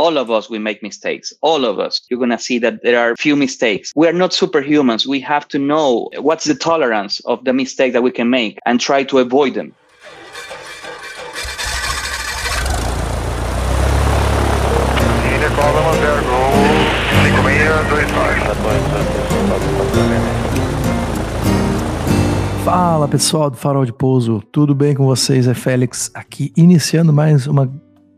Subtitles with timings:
[0.00, 1.30] all of us we make mistakes.
[1.42, 2.00] All of us.
[2.08, 3.92] You're going to see that there are few mistakes.
[3.94, 5.06] We are not superhumans.
[5.06, 8.80] We have to know what's the tolerance of the mistake that we can make and
[8.80, 9.74] try to avoid them.
[22.64, 25.46] Fala pessoal do Farol de Pouso, tudo bem com vocês?
[25.48, 27.68] É Félix aqui, iniciando mais uma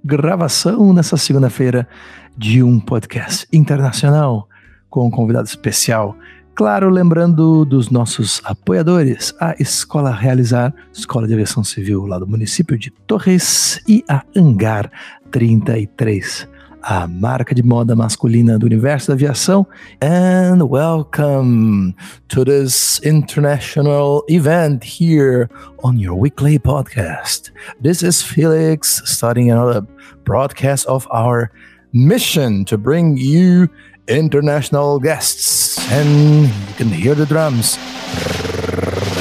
[0.05, 1.89] gravação nessa segunda-feira
[2.37, 4.49] de um podcast internacional
[4.90, 6.17] com um convidado especial.
[6.54, 12.76] Claro, lembrando dos nossos apoiadores, a Escola Realizar, Escola de Aviação Civil lá do município
[12.76, 14.90] de Torres e a Angar
[15.31, 16.51] 33
[16.85, 19.67] a marca de moda masculina do universo da aviação.
[20.00, 21.95] And welcome
[22.29, 25.49] to this international event here
[25.85, 27.53] on your weekly podcast.
[27.81, 29.87] This is Felix starting another
[30.25, 31.50] broadcast of our
[31.93, 33.69] mission to bring you
[34.09, 35.78] international guests.
[35.91, 37.77] And you can hear the drums.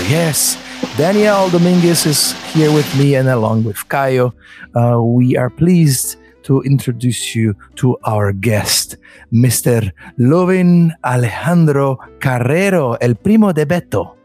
[0.10, 0.58] Yes.
[0.98, 4.34] Daniel Dominguez is here with me and along with Caio.
[4.76, 6.18] Uh, we are pleased
[6.52, 8.98] to introduce you to our guest,
[9.32, 9.90] Mr.
[10.18, 14.18] Lovin Alejandro Carrero, el primo de Beto.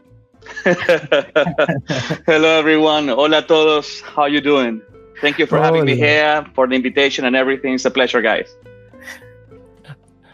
[2.25, 3.07] Hello, everyone.
[3.07, 4.01] Hola todos.
[4.01, 4.81] How you doing?
[5.21, 7.75] Thank you for having me here, for the invitation and everything.
[7.75, 8.53] It's a pleasure, guys.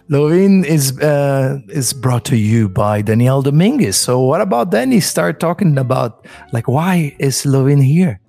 [0.10, 3.96] Lovin is uh, is brought to you by Daniel Dominguez.
[3.96, 5.00] So, what about Danny?
[5.00, 8.20] Start talking about like why is Lovin here?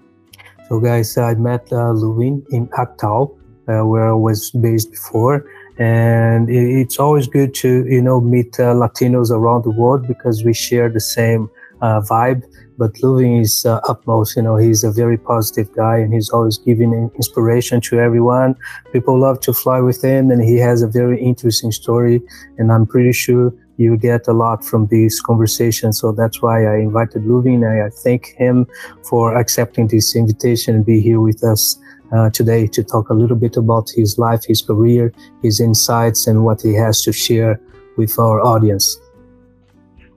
[0.69, 5.45] So, guys, I met uh, Lovin in Actal uh, where I was based before.
[5.79, 10.55] And it's always good to, you know, meet uh, Latinos around the world because we
[10.55, 11.51] share the same
[11.83, 12.45] uh, vibe.
[12.77, 16.59] But Luvin is uh, utmost, you know, he's a very positive guy and he's always
[16.59, 18.57] giving inspiration to everyone.
[18.93, 22.21] People love to fly with him and he has a very interesting story.
[22.59, 26.01] And I'm pretty sure you get a lot from these conversations.
[26.01, 27.63] So that's why I invited Luvin.
[27.65, 28.67] I, I thank him
[29.09, 31.79] for accepting this invitation and be here with us
[32.13, 36.45] uh, today to talk a little bit about his life, his career, his insights, and
[36.45, 37.61] what he has to share
[37.97, 38.99] with our audience.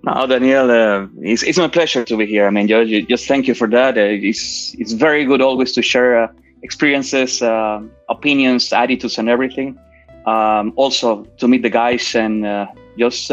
[0.04, 2.48] No, Daniel, uh, it's, it's my pleasure to be here.
[2.48, 3.98] I mean, just, just thank you for that.
[3.98, 6.28] Uh, it's, it's very good always to share uh,
[6.64, 9.78] experiences, uh, opinions, attitudes, and everything.
[10.26, 13.30] Um, also, to meet the guys and uh, just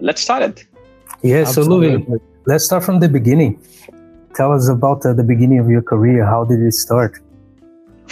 [0.00, 0.66] let's start it.
[1.22, 2.04] Yeah, so Louis,
[2.46, 3.62] let's start from the beginning.
[4.34, 6.24] Tell us about the beginning of your career.
[6.24, 7.20] How did it start?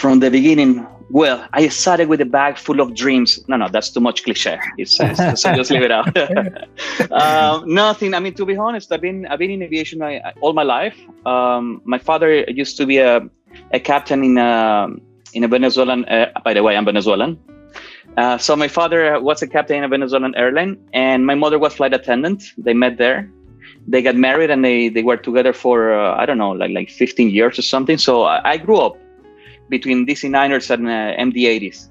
[0.01, 3.39] From the beginning, well, I started with a bag full of dreams.
[3.49, 4.59] No, no, that's too much cliche.
[4.79, 6.17] It's, it's, so just leave it out.
[7.13, 8.15] um, nothing.
[8.15, 10.01] I mean, to be honest, I've been I've been in aviation
[10.41, 10.97] all my life.
[11.27, 13.29] Um, my father used to be a,
[13.73, 14.89] a captain in a
[15.35, 16.07] in a Venezuelan.
[16.07, 17.39] Uh, by the way, I'm Venezuelan.
[18.17, 21.75] Uh, so my father was a captain in a Venezuelan airline, and my mother was
[21.75, 22.43] flight attendant.
[22.57, 23.31] They met there.
[23.87, 26.89] They got married, and they they were together for uh, I don't know, like like
[26.89, 27.99] 15 years or something.
[27.99, 28.97] So I, I grew up
[29.71, 31.89] between DC9ers and uh, MD80s.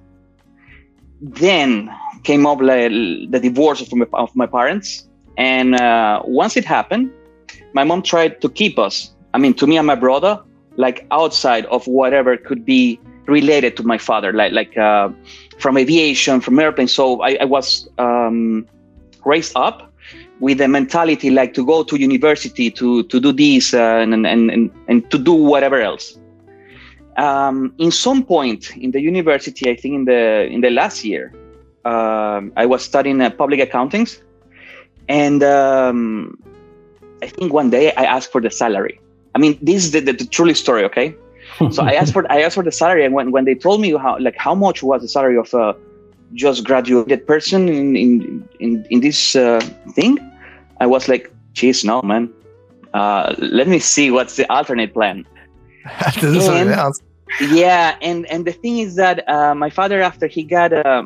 [1.22, 1.90] Then
[2.24, 5.08] came up like, the divorce of my, of my parents.
[5.38, 7.12] And uh, once it happened,
[7.74, 10.42] my mom tried to keep us, I mean, to me and my brother,
[10.76, 15.10] like outside of whatever could be related to my father, like, like uh,
[15.60, 16.94] from aviation, from airplanes.
[16.94, 18.68] So I, I was um,
[19.26, 19.90] raised up
[20.40, 24.50] with the mentality like to go to university to to do this uh, and, and,
[24.50, 26.18] and and to do whatever else
[27.20, 31.34] um, in some point in the university, I think in the in the last year,
[31.84, 34.08] um, I was studying uh, public accounting,
[35.10, 36.42] and um,
[37.22, 39.00] I think one day I asked for the salary.
[39.36, 41.14] I mean, this is the, the, the truly story, okay?
[41.72, 43.92] so I asked for I asked for the salary, and when, when they told me
[43.98, 45.76] how like how much was the salary of a
[46.34, 49.60] just graduated person in in in, in this uh,
[49.94, 50.18] thing,
[50.80, 52.32] I was like, "Geez, no, man.
[52.94, 55.26] Uh, let me see what's the alternate plan."
[56.16, 56.70] and,
[57.42, 61.04] yeah and and the thing is that uh, my father after he got uh,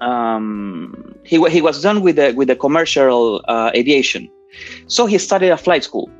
[0.00, 4.30] um, he, he was done with the with the commercial uh, aviation.
[4.86, 6.10] So he started a flight school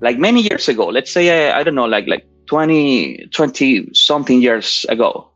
[0.00, 0.86] like many years ago.
[0.86, 5.28] Let's say i, I don't know like like 20 20 something years ago.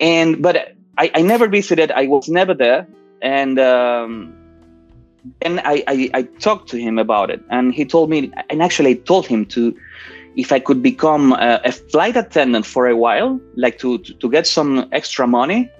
[0.00, 2.86] And but I, I never visited i was never there.
[3.22, 4.34] And um,
[5.40, 7.40] and I, I, I talked to him about it.
[7.48, 9.76] And he told me and actually told him to
[10.36, 14.30] if I could become a, a flight attendant for a while, like to, to, to,
[14.30, 15.70] get some extra money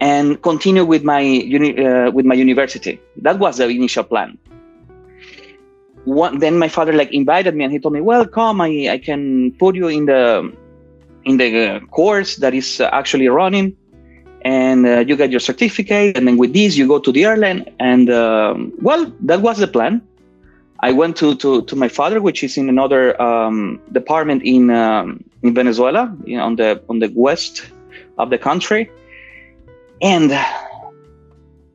[0.00, 3.00] and continue with my uni, uh, with my university.
[3.22, 4.38] That was the initial plan.
[6.06, 9.52] Then my father like invited me and he told me, "Well, come, I, I can
[9.52, 10.50] put you in the
[11.24, 13.76] in the uh, course that is actually running."
[14.42, 17.64] and uh, you get your certificate and then with this you go to the airline
[17.80, 20.00] and um, well that was the plan
[20.80, 25.24] i went to, to, to my father which is in another um, department in, um,
[25.42, 27.70] in venezuela you know, on the on the west
[28.18, 28.90] of the country
[30.00, 30.32] and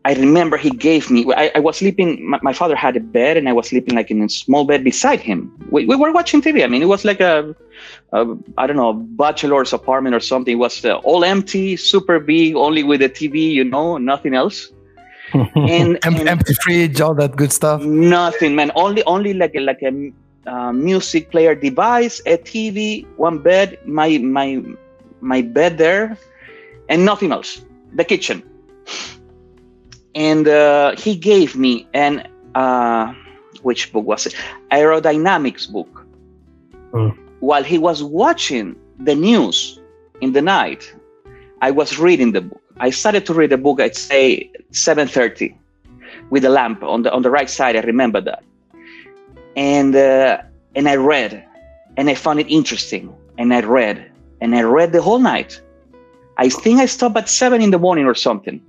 [0.06, 3.38] I remember he gave me, I, I was sleeping, my, my, father had a bed
[3.38, 5.56] and I was sleeping like in a small bed beside him.
[5.70, 6.62] We, we were watching TV.
[6.62, 7.56] I mean, it was like a,
[8.12, 10.54] a I don't know, bachelor's apartment or something.
[10.54, 14.73] It was uh, all empty, super big, only with a TV, you know, nothing else.
[15.34, 17.82] And, and, empty fridge, all that good stuff.
[17.84, 18.72] Nothing, man.
[18.76, 20.12] Only, only like a, like a
[20.46, 24.64] uh, music player device, a TV, one bed, my, my,
[25.22, 26.18] my bed there,
[26.90, 27.62] and nothing else.
[27.94, 28.44] The kitchen
[30.16, 33.14] and uh, he gave me an uh,
[33.62, 34.36] which book was it
[34.72, 36.06] aerodynamics book
[36.92, 37.18] mm.
[37.40, 39.80] while he was watching the news
[40.22, 40.94] in the night
[41.62, 45.56] i was reading the book i started to read the book i'd say 7.30
[46.30, 48.44] with a lamp on the on the right side i remember that
[49.56, 50.38] and uh,
[50.76, 51.46] and i read
[51.98, 54.12] and i found it interesting and i read
[54.42, 55.62] and i read the whole night
[56.38, 58.62] i think i stopped at 7 in the morning or something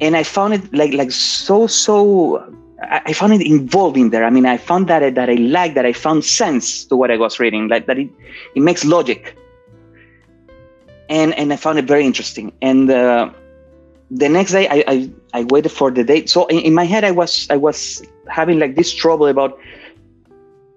[0.00, 2.52] and I found it like like so so.
[2.78, 4.24] I found it involving there.
[4.24, 7.16] I mean, I found that that I liked that I found sense to what I
[7.16, 8.10] was reading, like that it
[8.54, 9.35] it makes logic,
[11.08, 12.52] and and I found it very interesting.
[12.62, 13.30] And uh,
[14.10, 16.28] the next day, I, I I waited for the date.
[16.30, 19.58] So in, in my head, I was I was having like this trouble about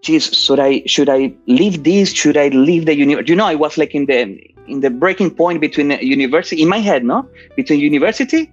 [0.01, 2.13] geez, should I should I leave this?
[2.13, 3.31] Should I leave the university?
[3.31, 6.79] You know, I was like in the in the breaking point between university in my
[6.79, 8.51] head, no, between university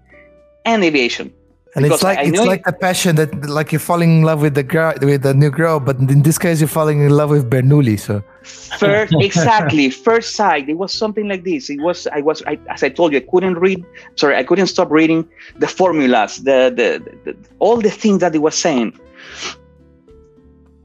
[0.64, 1.32] and aviation.
[1.74, 4.40] And because it's like I, it's like the passion that like you're falling in love
[4.40, 7.30] with the girl with the new girl, but in this case you're falling in love
[7.30, 7.98] with Bernoulli.
[7.98, 8.22] So
[8.78, 10.68] first, exactly, first sight.
[10.68, 11.68] It was something like this.
[11.68, 13.84] It was I was I, as I told you, I couldn't read.
[14.14, 18.38] Sorry, I couldn't stop reading the formulas, the the, the, all the things that he
[18.38, 18.98] was saying.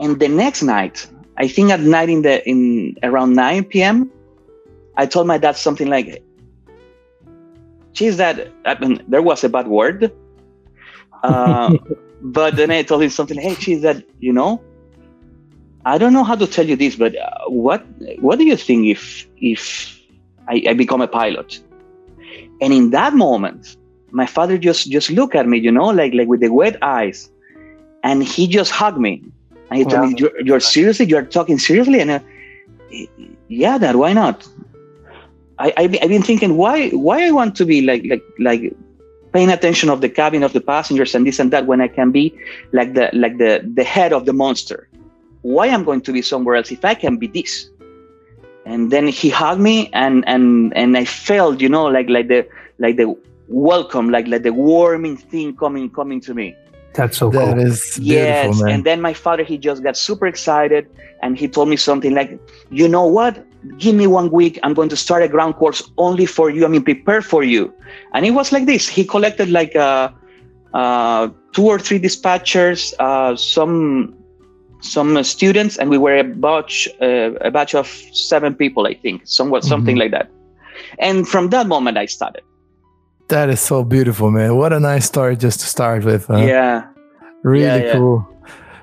[0.01, 1.07] And the next night,
[1.37, 4.11] I think at night in the in around 9 p.m.,
[4.97, 6.23] I told my dad something like,
[7.93, 10.11] she's that I mean, there was a bad word
[11.23, 11.75] uh,
[12.21, 14.61] but then i told him something hey she's that you know
[15.85, 17.85] i don't know how to tell you this but uh, what
[18.19, 20.01] what do you think if if
[20.47, 21.59] I, I, become a pilot?
[22.61, 23.77] And in that moment
[24.11, 27.29] my father just just looked at me you know like like with the wet eyes
[28.03, 29.23] and he just hugged me.
[29.69, 32.01] And he told me you're, you're seriously you're talking seriously?
[32.01, 32.19] And uh,
[33.47, 34.47] yeah dad why not?
[35.59, 38.75] I, I have been thinking why why I want to be like like like
[39.31, 42.11] paying attention of the cabin of the passengers and this and that when I can
[42.11, 42.37] be
[42.71, 44.87] like the like the the head of the monster.
[45.41, 47.69] Why I'm going to be somewhere else if I can be this?
[48.65, 52.47] And then he hugged me and and and I felt you know like like the
[52.79, 53.15] like the
[53.47, 56.55] welcome like like the warming thing coming coming to me.
[56.93, 57.45] That's so cool.
[57.45, 58.61] That is yes.
[58.61, 58.73] Man.
[58.73, 60.87] And then my father he just got super excited
[61.21, 62.39] and he told me something like,
[62.69, 63.45] you know what?
[63.77, 66.67] Give me one week i'm going to start a ground course only for you i
[66.67, 67.73] mean prepare for you.
[68.13, 68.87] And it was like this.
[68.87, 70.09] He collected like uh,
[70.73, 74.15] uh, two or three dispatchers uh, some
[74.81, 79.21] some students and we were a batch uh, a batch of seven people i think.
[79.25, 79.69] Somewhat mm-hmm.
[79.69, 80.29] something like that.
[80.99, 82.43] And from that moment i started.
[83.27, 84.57] That is so beautiful man.
[84.57, 86.37] What a nice story just to start with huh?
[86.37, 86.87] yeah.
[87.43, 87.93] Really yeah, yeah.
[87.93, 88.27] cool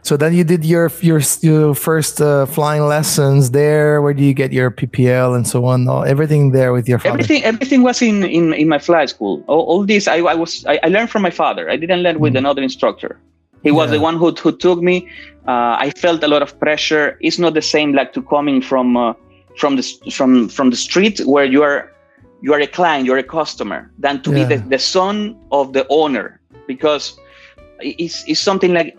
[0.03, 4.01] so then you did your your, your first uh, flying lessons there.
[4.03, 5.89] Where do you get your PPL and so on?
[5.89, 7.15] All, everything there with your father.
[7.15, 9.45] Everything everything was in in, in my fly school.
[9.47, 11.71] All, all this I, I was I, I, learned from my father.
[11.71, 12.39] I didn't learn with mm.
[12.39, 13.19] another instructor.
[13.63, 13.97] He was yeah.
[13.97, 15.09] the one who who took me.
[15.47, 17.17] Uh, I felt a lot of pressure.
[17.21, 19.15] It's not the same like to coming from uh,
[19.57, 21.93] from the from from the street where you are
[22.41, 24.47] you are a client, you're a customer, than to yeah.
[24.47, 27.19] be the, the son of the owner because
[27.81, 28.97] it's, it's something like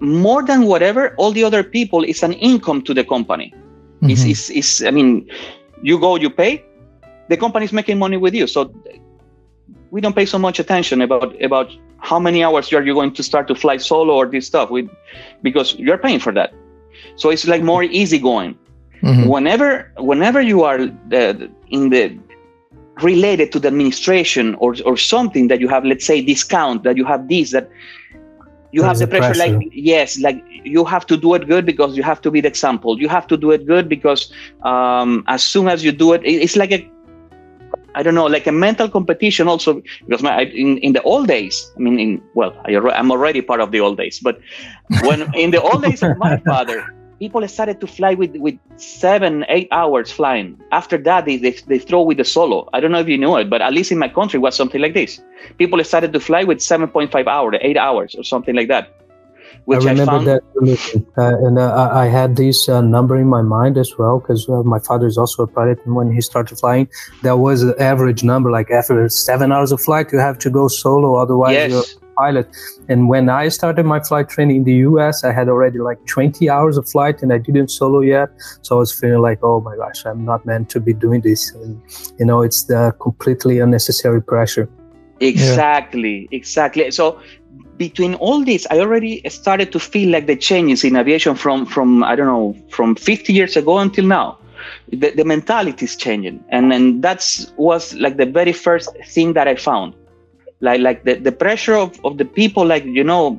[0.00, 3.52] more than whatever all the other people is an income to the company.
[3.54, 4.10] Mm-hmm.
[4.10, 5.30] it's, it's, it's, i mean
[5.82, 6.62] you go you pay
[7.28, 8.46] the company is making money with you.
[8.46, 8.72] So
[9.90, 13.22] we don't pay so much attention about about how many hours are you going to
[13.22, 14.88] start to fly solo or this stuff with
[15.42, 16.52] because you're paying for that.
[17.16, 18.58] So it's like more easy going
[19.02, 19.28] mm-hmm.
[19.28, 22.18] whenever whenever you are the, in the
[23.00, 27.04] related to the administration or or something that you have let's say discount that you
[27.04, 27.68] have this that
[28.74, 30.42] you have the pressure, pressure, like yes like
[30.74, 33.00] you have to do it good because you have to be the example.
[33.00, 36.56] You have to do it good because um, as soon as you do it it's
[36.56, 36.80] like a
[37.96, 41.70] I don't know, like a mental competition also because my, in, in the old days,
[41.76, 44.40] I mean, in, well, I, am already part of the old days, but
[45.04, 49.44] when in the old days of my father, people started to fly with, with seven,
[49.48, 50.60] eight hours flying.
[50.72, 52.68] After that, they, they, they throw with the solo.
[52.72, 54.80] I don't know if you know it, but at least in my country, was something
[54.80, 55.22] like this.
[55.58, 59.03] People started to fly with 7.5 hours, eight hours, or something like that.
[59.66, 60.42] Which I remember I that,
[61.16, 64.62] uh, and uh, I had this uh, number in my mind as well because uh,
[64.62, 65.78] my father is also a pilot.
[65.86, 66.88] And when he started flying,
[67.22, 70.68] there was an average number like after seven hours of flight, you have to go
[70.68, 71.70] solo, otherwise yes.
[71.70, 72.56] you're a pilot.
[72.88, 76.50] And when I started my flight training in the US, I had already like 20
[76.50, 78.28] hours of flight and I didn't solo yet.
[78.60, 81.52] So I was feeling like, oh my gosh, I'm not meant to be doing this.
[81.54, 81.80] And,
[82.18, 84.68] you know, it's the completely unnecessary pressure.
[85.20, 86.36] Exactly, yeah.
[86.36, 86.90] exactly.
[86.90, 87.20] So
[87.76, 92.04] between all this, I already started to feel like the changes in aviation from, from
[92.04, 94.38] I don't know, from 50 years ago until now.
[94.90, 96.42] The, the mentality is changing.
[96.48, 99.94] And, and that's was like the very first thing that I found
[100.64, 103.38] like like the, the pressure of, of the people like you know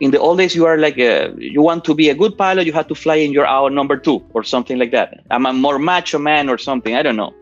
[0.00, 2.66] in the old days you are like a, you want to be a good pilot
[2.66, 5.52] you have to fly in your hour number two or something like that i'm a
[5.52, 7.32] more macho man or something i don't know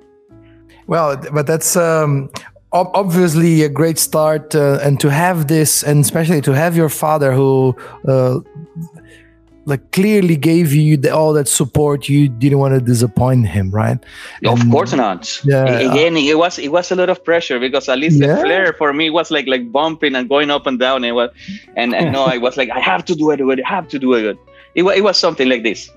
[0.87, 2.31] well but that's um,
[2.75, 7.33] obviously a great start uh, and to have this and especially to have your father
[7.33, 7.75] who
[8.09, 8.41] uh,
[9.67, 13.99] like clearly gave you the, all that support you didn't want to disappoint him right?
[14.45, 15.41] Of and, course not.
[15.45, 15.93] Yeah.
[15.93, 18.35] Again it was it was a lot of pressure because at least yeah.
[18.35, 21.05] the flare for me was like like bumping and going up and down.
[21.05, 21.31] And was
[21.77, 24.15] and, and no i was like i have to do it i have to do
[24.15, 24.37] it.
[24.75, 25.89] It, it was something like this.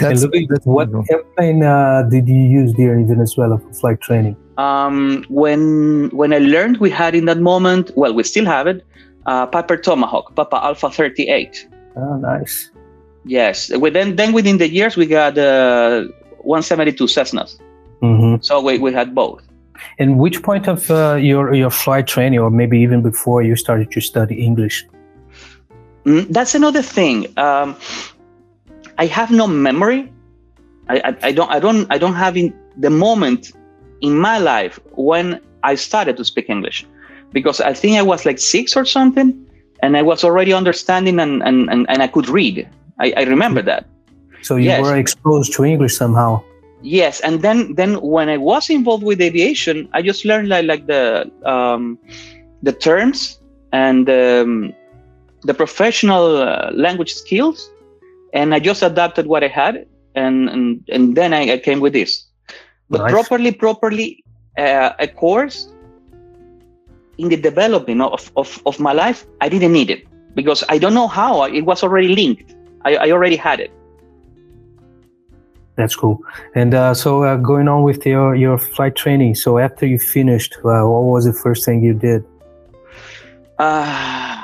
[0.00, 5.24] That's, that's what airplane uh, did you use there in venezuela for flight training um,
[5.28, 8.84] when when i learned we had in that moment well we still have it
[9.26, 12.70] uh, piper tomahawk papa alpha 38 oh nice
[13.26, 13.76] Yes.
[13.76, 16.04] Within then within the years we got uh,
[16.38, 17.58] 172 Cessnas.
[18.00, 18.36] Mm-hmm.
[18.40, 19.42] So we, we had both.
[19.98, 23.90] And which point of uh, your your flight training, or maybe even before you started
[23.90, 24.86] to study English?
[26.04, 27.26] Mm, that's another thing.
[27.36, 27.76] Um,
[28.96, 30.10] I have no memory.
[30.88, 33.52] I, I, I, don't I don't I don't have in the moment
[34.06, 36.86] in my life when I started to speak English,
[37.32, 39.30] because I think I was like six or something,
[39.82, 42.68] and I was already understanding and and, and, and I could read.
[42.98, 43.84] I, I remember that.
[44.42, 44.82] So you yes.
[44.82, 46.42] were exposed to English somehow.
[46.82, 50.86] Yes, and then then when I was involved with aviation, I just learned like like
[50.86, 51.98] the um,
[52.62, 53.40] the terms
[53.72, 54.72] and um,
[55.42, 57.70] the professional uh, language skills,
[58.32, 61.92] and I just adapted what I had, and and, and then I, I came with
[61.92, 62.25] this.
[62.88, 63.12] But nice.
[63.12, 64.24] properly, properly,
[64.58, 65.72] uh, a course
[67.18, 70.94] in the development of, of, of my life, I didn't need it because I don't
[70.94, 72.54] know how it was already linked.
[72.84, 73.72] I, I already had it.
[75.76, 76.22] That's cool.
[76.54, 79.34] And uh, so, uh, going on with your, your flight training.
[79.34, 82.24] So, after you finished, uh, what was the first thing you did?
[83.58, 84.42] Uh,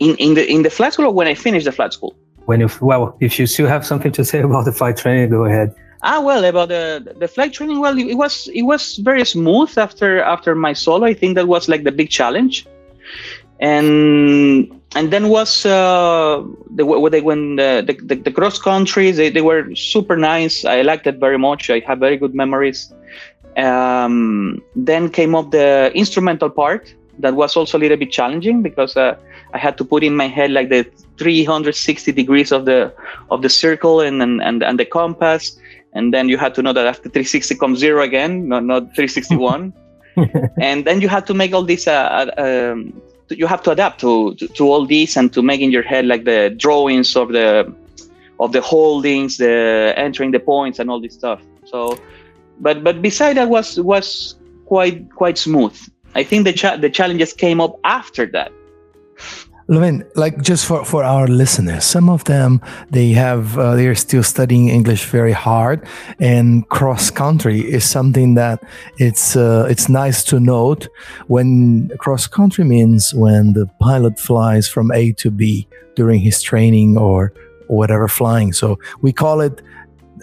[0.00, 2.14] in in the in the flight school, or when I finished the flight school.
[2.46, 5.44] When you well, if you still have something to say about the flight training, go
[5.44, 5.74] ahead.
[6.06, 7.80] Ah, well, about the the flight training.
[7.80, 11.06] Well, it, was it was very smooth after after my solo.
[11.06, 12.66] I think that was like the big challenge,
[13.58, 19.40] and and then was uh, the, they when the, the, the cross country they, they
[19.40, 22.92] were super nice i liked it very much i have very good memories
[23.56, 28.96] um, then came up the instrumental part that was also a little bit challenging because
[28.96, 29.16] uh,
[29.52, 30.84] i had to put in my head like the
[31.18, 32.92] 360 degrees of the
[33.30, 35.58] of the circle and and, and, and the compass
[35.94, 39.72] and then you had to know that after 360 comes zero again not, not 361
[40.60, 44.00] and then you had to make all these uh, uh um, you have to adapt
[44.00, 47.28] to, to, to all this and to make in your head like the drawings of
[47.32, 47.74] the
[48.40, 51.40] of the holdings, the entering the points and all this stuff.
[51.64, 51.98] So,
[52.60, 54.36] but but beside that was was
[54.66, 55.76] quite quite smooth.
[56.14, 58.52] I think the cha- the challenges came up after that.
[59.66, 64.22] Levin, like just for, for our listeners, some of them they have uh, they're still
[64.22, 65.86] studying English very hard,
[66.20, 68.62] and cross country is something that
[68.98, 70.88] it's uh, it's nice to note.
[71.28, 75.66] When cross country means when the pilot flies from A to B
[75.96, 77.32] during his training or
[77.68, 78.52] whatever flying.
[78.52, 79.62] So we call it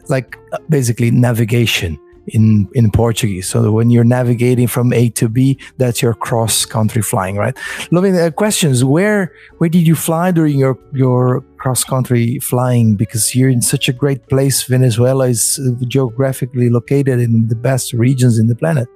[0.08, 0.38] like
[0.70, 1.98] basically navigation
[2.32, 3.48] in in Portuguese.
[3.48, 7.58] So when you're navigating from A to B, that's your cross country flying, right?
[7.92, 8.84] Lovin uh, questions.
[8.84, 12.96] Where where did you fly during your your cross country flying?
[12.96, 14.64] Because you're in such a great place.
[14.64, 18.88] Venezuela is uh, geographically located in the best regions in the planet.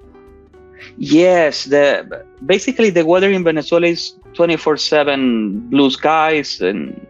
[0.98, 7.05] Yes, the basically the weather in Venezuela is 24/7 blue skies and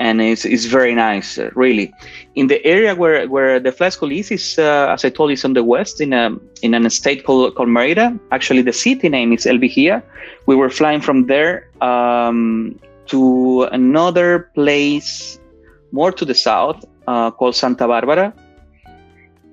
[0.00, 1.92] and it's, it's very nice, uh, really.
[2.34, 5.44] In the area where, where the school is, is uh, as I told you, it's
[5.44, 8.18] on the west in a in an state called, called Merida.
[8.32, 10.02] Actually, the city name is El Vigía.
[10.46, 15.40] We were flying from there um, to another place.
[15.92, 18.32] more to the south uh, called Santa Barbara.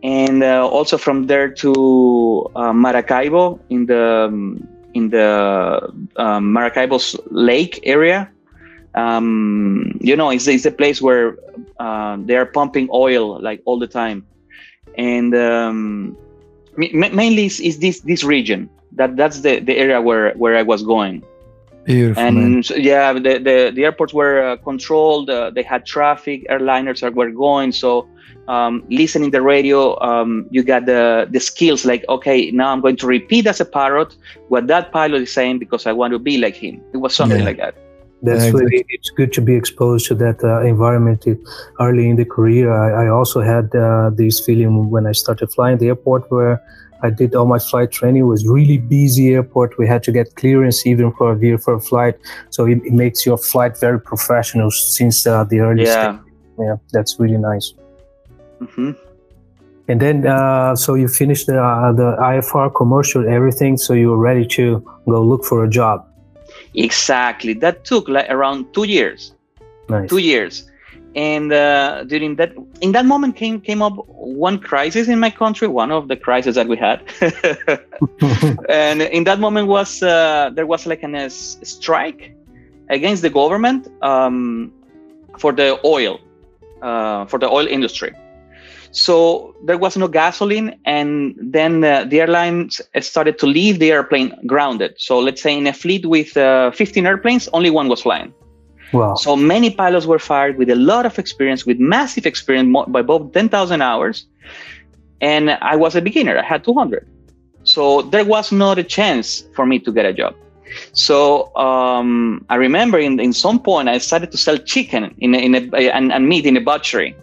[0.03, 7.15] And uh, also from there to uh, Maracaibo in the um, in the um, Maracaibo's
[7.31, 8.29] lake area.
[8.97, 11.37] Um, you know, it's, it's a place where
[11.79, 14.25] uh, they are pumping oil like all the time,
[14.97, 16.17] and um,
[16.75, 20.81] mainly is, is this this region that that's the, the area where where I was
[20.83, 21.23] going.
[21.85, 22.21] Beautiful.
[22.21, 25.29] And so, yeah, the, the, the airports were uh, controlled.
[25.29, 26.45] Uh, they had traffic.
[26.49, 27.71] Airliners are, were going.
[27.71, 28.09] So
[28.49, 31.85] um, listening the radio, um, you got the the skills.
[31.85, 34.17] Like, okay, now I'm going to repeat as a parrot
[34.49, 36.81] what that pilot is saying because I want to be like him.
[36.93, 37.45] It was something yeah.
[37.45, 37.75] like that.
[38.23, 41.25] That's yeah, really it's good to be exposed to that uh, environment
[41.79, 42.73] early in the career.
[42.73, 46.63] I, I also had uh, this feeling when I started flying the airport where
[47.03, 48.23] I did all my flight training.
[48.23, 49.77] It was really busy airport.
[49.77, 52.15] We had to get clearance even for a veer for a flight.
[52.49, 56.17] So it, it, makes your flight very professional since uh, the early yeah.
[56.17, 56.33] stage.
[56.59, 57.73] Yeah, that's really nice.
[58.59, 58.91] Mm-hmm.
[59.89, 63.77] And then, uh, so you finished the, uh, the IFR commercial, everything.
[63.77, 66.05] So you were ready to go look for a job.
[66.73, 67.53] Exactly.
[67.53, 69.33] That took like around two years.
[69.89, 70.09] Nice.
[70.09, 70.69] Two years
[71.17, 75.67] and uh, during that in that moment came came up one crisis in my country
[75.67, 77.01] one of the crises that we had
[78.69, 82.35] and in that moment was uh, there was like a strike
[82.89, 84.71] against the government um,
[85.39, 86.19] for the oil
[86.83, 88.13] uh, for the oil industry
[88.97, 94.33] so there was no gasoline and then uh, the airlines started to leave the airplane
[94.45, 98.33] grounded so let's say in a fleet with uh, 15 airplanes only one was flying
[98.93, 99.15] Wow.
[99.15, 103.33] So many pilots were fired with a lot of experience, with massive experience by both
[103.33, 104.25] 10,000 hours.
[105.19, 107.07] And I was a beginner, I had 200.
[107.63, 110.35] So there was not a chance for me to get a job.
[110.93, 115.37] So um, I remember in, in some point I started to sell chicken in a,
[115.37, 117.15] in a, and, and meat in a butchery.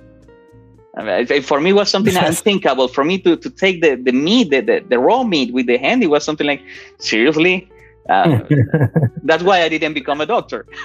[1.42, 2.88] For me, it was something unthinkable.
[2.88, 5.76] For me to, to take the, the meat, the, the, the raw meat with the
[5.76, 6.62] hand, it was something like,
[6.98, 7.68] seriously?
[8.08, 8.40] Uh,
[9.22, 10.66] that's why I didn't become a doctor.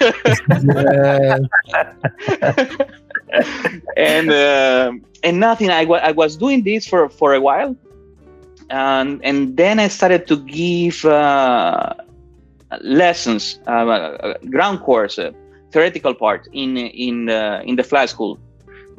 [3.96, 5.70] and uh, and nothing.
[5.70, 7.76] I, I was doing this for, for a while,
[8.70, 11.92] and and then I started to give uh,
[12.80, 15.18] lessons, uh, ground course,
[15.72, 18.40] theoretical part in in in the flight school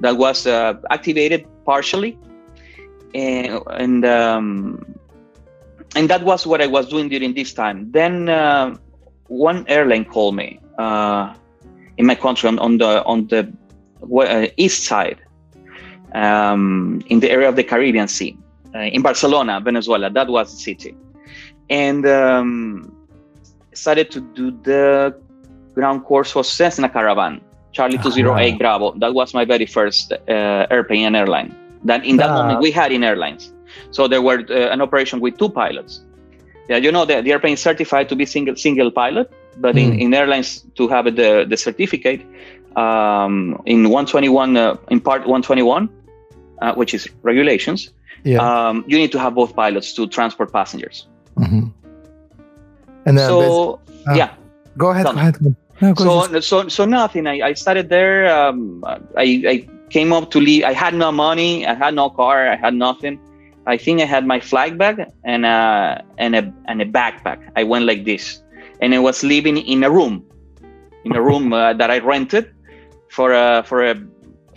[0.02, 2.18] that was uh, activated partially,
[3.14, 4.96] and and um,
[5.96, 7.92] and that was what I was doing during this time.
[7.92, 8.76] Then uh,
[9.28, 11.34] one airline called me uh,
[11.98, 13.52] in my country on, on the on the
[14.04, 15.20] uh, east side,
[16.14, 18.38] um, in the area of the Caribbean Sea,
[18.76, 20.10] uh, in Barcelona, Venezuela.
[20.10, 20.96] That was the city,
[21.70, 22.92] and um,
[23.74, 25.16] started to do the
[25.74, 28.94] ground course for Cessna Caravan, Charlie Two Zero Eight Bravo.
[28.98, 31.56] That was my very first uh, airplane and airline.
[31.84, 32.38] That in that ah.
[32.38, 33.54] moment we had in airlines.
[33.92, 36.02] So there were uh, an operation with two pilots.
[36.70, 39.84] Yeah, you know the, the airplane is certified to be single single pilot, but mm.
[39.84, 40.00] in, hmm.
[40.00, 42.22] in airlines to have the the certificate
[42.76, 45.90] um, in 121 uh, in part 121,
[46.62, 47.92] uh, which is regulations.
[48.24, 48.38] Yeah.
[48.38, 51.08] Um, you need to have both pilots to transport passengers.
[51.38, 51.70] Mm-hmm.
[53.06, 54.36] And then so uh, yeah,
[54.78, 55.06] go ahead.
[55.06, 55.56] Go ahead.
[55.82, 57.26] No, so, so so nothing.
[57.28, 58.30] I, I started there.
[58.30, 58.84] Um,
[59.18, 60.64] I, I came up to leave.
[60.64, 61.66] I had no money.
[61.66, 62.48] I had no car.
[62.48, 63.20] I had nothing.
[63.66, 67.52] I think I had my flag bag and a and a and a backpack.
[67.56, 68.42] I went like this,
[68.80, 70.24] and I was living in a room,
[71.04, 72.54] in a room uh, that I rented
[73.10, 73.96] for a for a,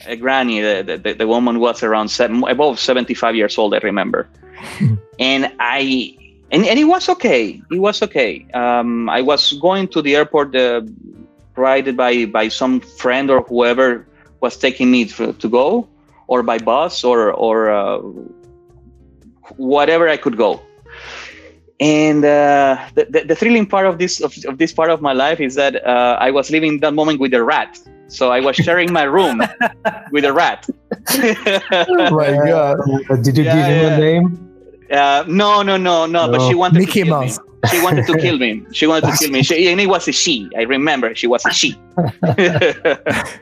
[0.06, 0.60] a granny.
[0.60, 3.74] The, the, the woman was around seven, above seventy five years old.
[3.74, 4.28] I remember,
[5.18, 6.16] and I
[6.50, 7.62] and, and it was okay.
[7.70, 8.46] It was okay.
[8.54, 10.82] Um, I was going to the airport, uh,
[11.54, 14.06] provided by by some friend or whoever
[14.40, 15.88] was taking me to, to go,
[16.26, 17.70] or by bus or or.
[17.70, 18.00] Uh,
[19.56, 20.60] whatever I could go.
[21.80, 25.12] And uh, the, the, the, thrilling part of this of, of, this part of my
[25.12, 27.78] life is that uh, I was living that moment with a rat.
[28.06, 29.42] So I was sharing my room
[30.12, 30.68] with a rat.
[31.10, 32.76] oh my god!
[33.22, 33.96] Did you yeah, give him yeah.
[33.96, 34.43] a name?
[34.90, 36.30] Uh, no, no, no, no.
[36.30, 37.38] But she wanted Mickey to kill Mouse.
[37.38, 37.68] me.
[37.70, 38.66] She wanted to kill me.
[38.72, 39.42] She wanted to kill me.
[39.42, 40.50] She, and it was a she.
[40.56, 41.76] I remember she was a she.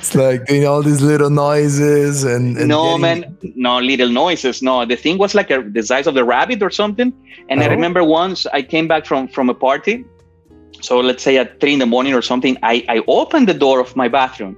[0.00, 3.00] It's like doing all these little noises and, and no getting...
[3.02, 4.62] man, no little noises.
[4.62, 7.12] No, the thing was like a, the size of the rabbit or something.
[7.50, 7.64] And oh.
[7.64, 10.06] I remember once I came back from from a party.
[10.80, 13.78] So let's say at three in the morning or something, I, I opened the door
[13.78, 14.56] of my bathroom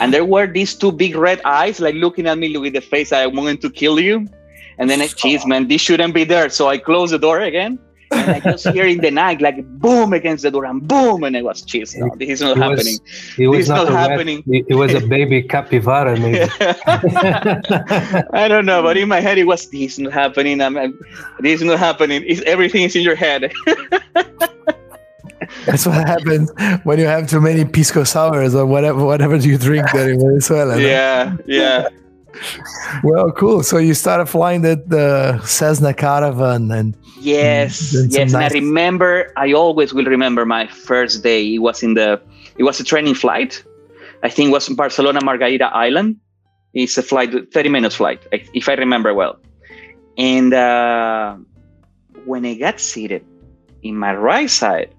[0.00, 3.12] and there were these two big red eyes like looking at me with the face
[3.12, 4.28] I wanted to kill you.
[4.78, 6.48] And then, geez, man, this shouldn't be there.
[6.50, 7.78] So I close the door again
[8.10, 11.24] and and I just hear in the night like boom against the door and boom,
[11.24, 11.96] and I was cheese.
[11.96, 12.98] No, this is not It happening.
[13.02, 14.42] Was, it was This is not a rat, happening.
[14.46, 16.48] It, it was a baby capybara, maybe.
[18.32, 20.60] I don't know, but in my head it was this is not happening.
[20.60, 20.98] I'm, I'm-
[21.40, 22.22] this is not happening.
[22.26, 23.52] It's, everything is in your head.
[25.66, 26.50] That's what happens
[26.84, 30.76] when you have too many pisco sours or whatever whatever you drink there in Venezuela.
[30.76, 30.80] no?
[30.80, 31.88] yeah, yeah.
[33.02, 33.62] Well, cool.
[33.62, 38.34] So you started flying the, the Cessna Caravan and Yes, some yes.
[38.34, 41.54] And I remember, I always will remember my first day.
[41.54, 42.20] It was in the,
[42.58, 43.64] it was a training flight.
[44.22, 46.16] I think it was in Barcelona Margarita Island.
[46.74, 49.38] It's a flight, 30 minutes flight, if if I remember well.
[50.18, 51.36] And uh,
[52.24, 53.24] when I got seated
[53.82, 54.92] in my right side,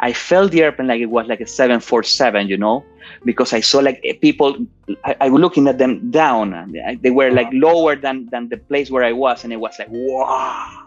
[0.00, 2.84] I felt the airplane like it was like a 747, you know,
[3.24, 4.56] because I saw like eh, people,
[5.04, 6.52] I, I was looking at them down.
[6.54, 9.44] and I- They were like lower than, than the place where I was.
[9.44, 10.80] And it was like, wow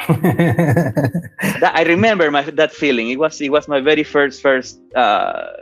[1.60, 3.10] that I remember my that feeling.
[3.10, 5.52] It was it was my very first first uh,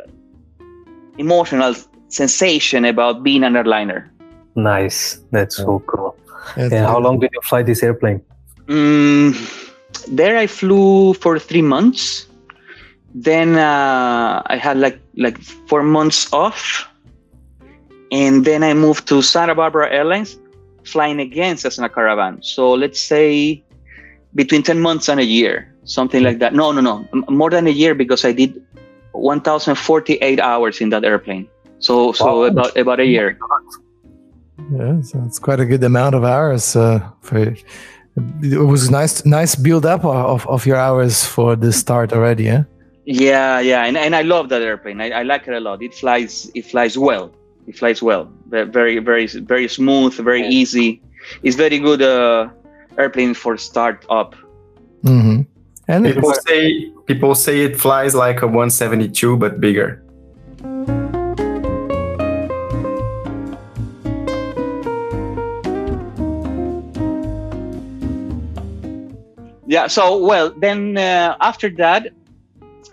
[1.19, 1.75] emotional
[2.09, 4.07] sensation about being an airliner.
[4.55, 5.19] nice.
[5.33, 6.15] That's so cool.
[6.57, 8.23] That's And how long did you fly this airplane?
[8.67, 9.35] Mm,
[10.07, 12.28] there I flew for three months.
[13.19, 16.87] Then uh, I had like like four months off,
[18.13, 20.39] and then I moved to Santa Barbara Airlines,
[20.85, 22.39] flying again Cessna Caravan.
[22.43, 23.65] So let's say
[24.35, 26.55] between ten months and a year, something like that.
[26.55, 26.95] No, no, no,
[27.29, 28.55] more than a year because I did
[29.13, 31.49] 1,048 hours in that airplane.
[31.81, 32.43] So so Wow.
[32.55, 33.39] about about a year.
[34.71, 36.77] Yeah, so it's quite a good amount of hours.
[36.77, 37.39] Uh, for
[38.43, 42.45] it was nice, nice build up of, of your hours for the start already.
[42.45, 42.65] Yeah.
[43.11, 45.01] Yeah, yeah, and, and I love that airplane.
[45.01, 45.83] I, I like it a lot.
[45.83, 47.33] It flies it flies well.
[47.67, 48.31] It flies well.
[48.51, 50.51] Very very very smooth, very Yeah.
[50.61, 51.01] easy.
[51.43, 52.51] It's very good uh,
[52.99, 54.35] airplane for start up.
[55.05, 55.41] Mm-hmm.
[55.89, 60.03] And People was, say people say it flies like a 172 but bigger.
[69.67, 69.87] Yeah.
[69.87, 72.09] So well, then uh, after that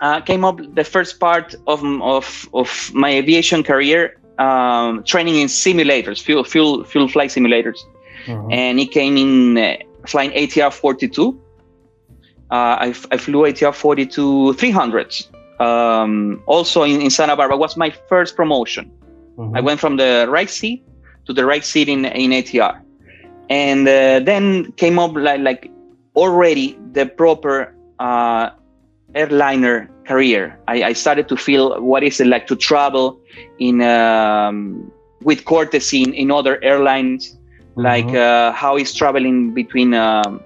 [0.00, 5.48] uh, came up the first part of of of my aviation career, um, training in
[5.48, 7.78] simulators, fuel fuel full flight simulators.
[8.26, 8.52] Mhm.
[8.52, 11.38] and he came in uh, flying ATR 42.
[12.50, 15.28] Uh, I, flew ATR 42 300s.
[15.60, 18.90] Um, also in, in Santa Barbara was my first promotion.
[19.38, 19.56] Mhm.
[19.56, 20.84] I went from the right seat
[21.26, 22.80] to the right seat in, in ATR.
[23.48, 25.70] And uh, then came up like, like
[26.14, 28.50] already the proper uh,
[29.14, 30.58] airliner career.
[30.68, 33.18] I, I started to feel what is it like to travel
[33.58, 34.90] in um,
[35.22, 37.36] with courtesy in, in other airlines
[37.76, 38.14] like Mhm.
[38.14, 40.40] uh, how he's traveling between um,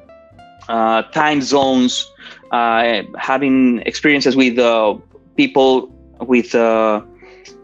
[0.68, 2.11] uh, time zones,
[2.51, 4.94] uh, having experiences with uh,
[5.37, 7.01] people with uh,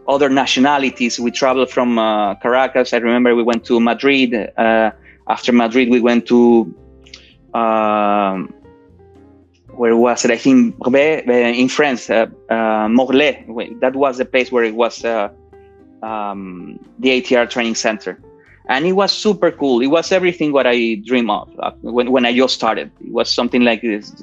[0.07, 1.19] other nationalities.
[1.19, 2.93] We traveled from uh, Caracas.
[2.93, 4.33] I remember we went to Madrid.
[4.57, 4.91] Uh,
[5.27, 6.73] after Madrid, we went to
[7.53, 8.53] um,
[9.77, 10.97] where was think uh,
[11.31, 13.79] in France, uh, uh, Morlaix.
[13.79, 15.29] That was the place where it was uh,
[16.03, 18.19] um, the ATR training center
[18.69, 19.81] and it was super cool.
[19.81, 22.91] It was everything what I dream of uh, when, when I just started.
[23.01, 24.13] It was something like this.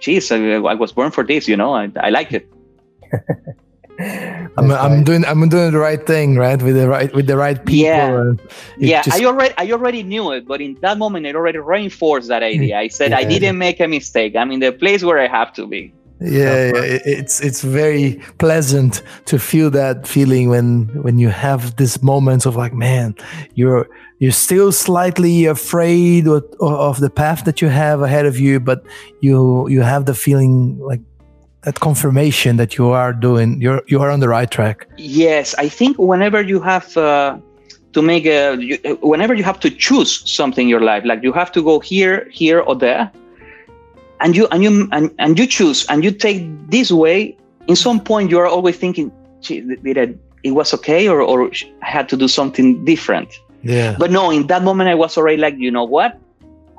[0.00, 1.48] Geez, I, I was born for this.
[1.48, 2.50] You know, I, I like it.
[3.98, 6.60] I'm, That's I'm doing I'm doing the right thing, right?
[6.62, 7.90] With the right with the right people.
[7.90, 8.34] Uh,
[8.78, 8.90] yeah.
[8.90, 12.28] yeah, just- I already I already knew it, but in that moment, it already reinforced
[12.28, 12.78] that idea.
[12.78, 14.36] I said I didn't make a mistake.
[14.36, 15.92] I'm in the place where I have to be.
[16.20, 22.02] yeah, yeah, it's it's very pleasant to feel that feeling when when you have these
[22.02, 23.14] moments of like man
[23.54, 23.86] you're
[24.18, 28.82] you're still slightly afraid of, of the path that you have ahead of you but
[29.20, 31.00] you you have the feeling like
[31.62, 35.68] that confirmation that you are doing you're you are on the right track Yes, I
[35.68, 37.38] think whenever you have uh,
[37.92, 41.32] to make a, you, whenever you have to choose something in your life, like you
[41.32, 43.10] have to go here, here, or there,
[44.20, 47.36] and you and you and, and you choose and you take this way.
[47.66, 51.50] In some point, you are always thinking, "Gee, did I, it was okay, or or
[51.82, 53.28] I had to do something different.
[53.62, 56.18] yeah But no, in that moment, I was already like, you know what?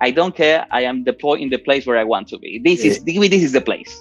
[0.02, 0.66] I don't care.
[0.72, 2.60] I am deployed in the place where I want to be.
[2.60, 3.92] This is this is the place.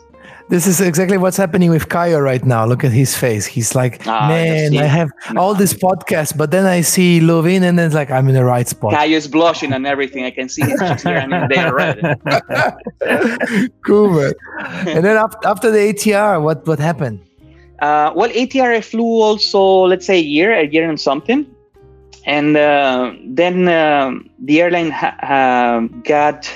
[0.48, 2.64] This is exactly what's happening with Caio right now.
[2.64, 3.44] Look at his face.
[3.44, 7.78] He's like, Ah, man, I have all these podcasts, but then I see Lovin and
[7.78, 8.94] then it's like, I'm in the right spot.
[8.94, 10.24] Caio is blushing and everything.
[10.24, 12.00] I can see his cheeks here and there red.
[13.84, 14.32] cool, man.
[14.88, 17.20] And then after, after the ATR, what, what happened?
[17.80, 21.46] Uh, well, ATR I flew also, let's say a year, a year and something.
[22.24, 26.50] And uh, then um the airline ha- uh, got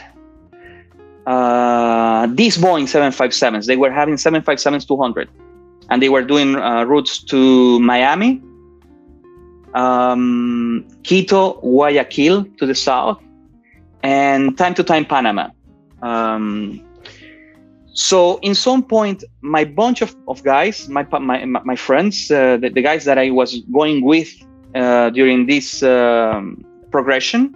[1.27, 3.67] uh, these Boeing 757s.
[3.67, 5.29] They were having 757s 200,
[5.91, 8.43] and they were doing uh, routes to Miami,
[9.75, 13.23] um, Quito, Guayaquil to the south,
[14.03, 15.49] and time to time Panama.
[16.03, 16.83] Um,
[17.95, 22.71] so in some point, my bunch of, of guys, my my my friends, uh, the,
[22.71, 24.33] the, guys that I was going with
[24.75, 27.55] uh, during this um, progression,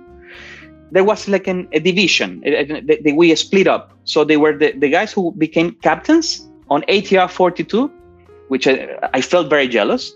[0.93, 2.43] there was like an, a division.
[2.45, 3.93] It, it, we split up.
[4.05, 7.91] So they were the, the guys who became captains on ATR 42,
[8.49, 10.13] which I, I felt very jealous,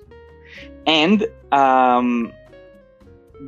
[0.87, 2.33] and um,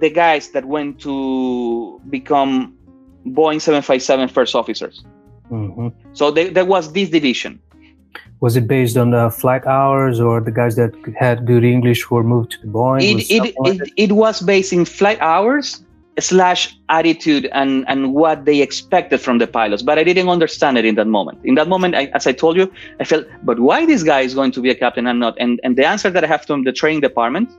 [0.01, 2.77] the guys that went to become
[3.27, 5.05] Boeing 757 first officers.
[5.51, 5.89] Mm-hmm.
[6.15, 7.61] So they, there was this division.
[8.41, 12.25] Was it based on the flight hours or the guys that had good English were
[12.25, 13.21] moved to Boeing?
[13.21, 15.85] It, it, like it, it, was based in flight hours
[16.21, 19.83] slash attitude and, and what they expected from the pilots.
[19.83, 21.39] But I didn't understand it in that moment.
[21.45, 22.71] In that moment, I, as I told you,
[23.01, 25.37] I felt, but why this guy is going to be a captain and not?
[25.39, 27.51] And, and the answer that I have from the training department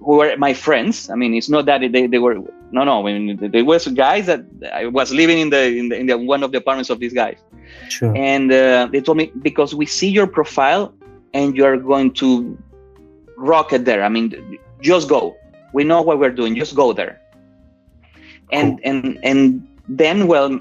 [0.00, 1.10] who were my friends.
[1.10, 2.36] I mean, it's not that they, they were
[2.70, 3.06] no no.
[3.06, 6.16] I mean, there was guys that I was living in the in, the, in the,
[6.16, 7.36] one of the apartments of these guys,
[7.88, 8.16] sure.
[8.16, 10.94] and uh, they told me because we see your profile
[11.34, 12.56] and you are going to
[13.36, 14.02] rock it there.
[14.02, 15.36] I mean, just go.
[15.72, 16.56] We know what we're doing.
[16.56, 17.20] Just go there.
[18.52, 18.90] And cool.
[18.90, 20.60] and and then well.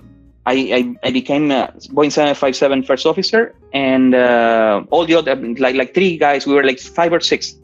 [0.50, 5.76] I, I, I, became a Boeing 757 first officer, and uh, all the other like
[5.76, 6.48] like three guys.
[6.48, 7.58] We were like five or six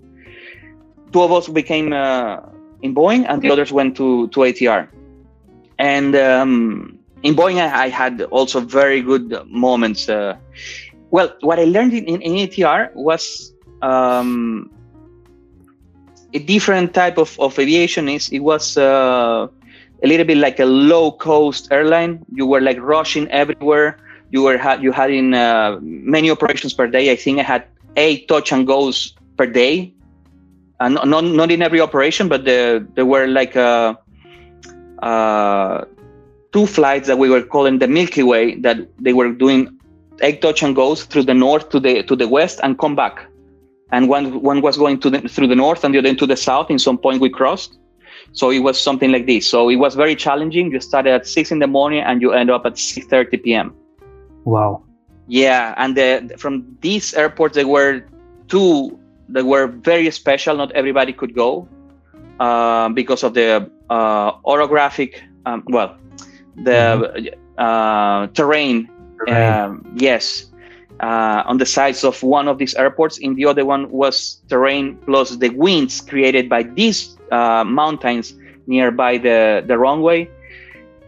[1.13, 2.41] two of us became uh,
[2.81, 4.89] in Boeing, and the others went to to ATR.
[5.79, 10.09] And um, in Boeing, I, I, had also very good moments.
[10.09, 10.35] Uh,
[11.11, 14.71] well, what I learned in, in ATR was um,
[16.33, 18.09] a different type of, of aviation.
[18.09, 19.47] Is it was uh,
[20.03, 22.25] a little bit like a low cost airline.
[22.33, 23.97] You were like rushing everywhere.
[24.31, 27.11] You were had you had in uh, many operations per day.
[27.11, 27.65] I think I had
[27.95, 29.93] eight touch and goes per day
[30.83, 33.95] and uh, not not in every operation, but the, there were like uh,
[35.01, 35.85] uh,
[36.51, 39.79] two flights that we were calling the Milky Way that they were doing
[40.21, 43.25] egg touch and goes through the north to the to the west and come back.
[43.93, 46.35] And one one was going to the, through the north and the other to the
[46.35, 46.67] south.
[46.75, 47.71] In some point we crossed.
[48.31, 49.43] So it was something like this.
[49.47, 50.71] So it was very challenging.
[50.73, 53.67] You started at six in the morning and you end up at six thirty p.m.
[54.43, 54.83] Wow.
[55.27, 58.03] Yeah, and the, from these airports there were
[58.47, 60.57] two that were very special.
[60.57, 61.67] Not everybody could go
[62.39, 65.95] uh, because of the uh, orographic, um, well,
[66.55, 67.61] the mm-hmm.
[67.61, 68.89] uh, terrain.
[69.29, 70.51] Um, yes,
[71.03, 73.17] uh, on the sides of one of these airports.
[73.17, 78.33] In the other one was terrain plus the winds created by these uh, mountains
[78.67, 80.29] nearby the the runway,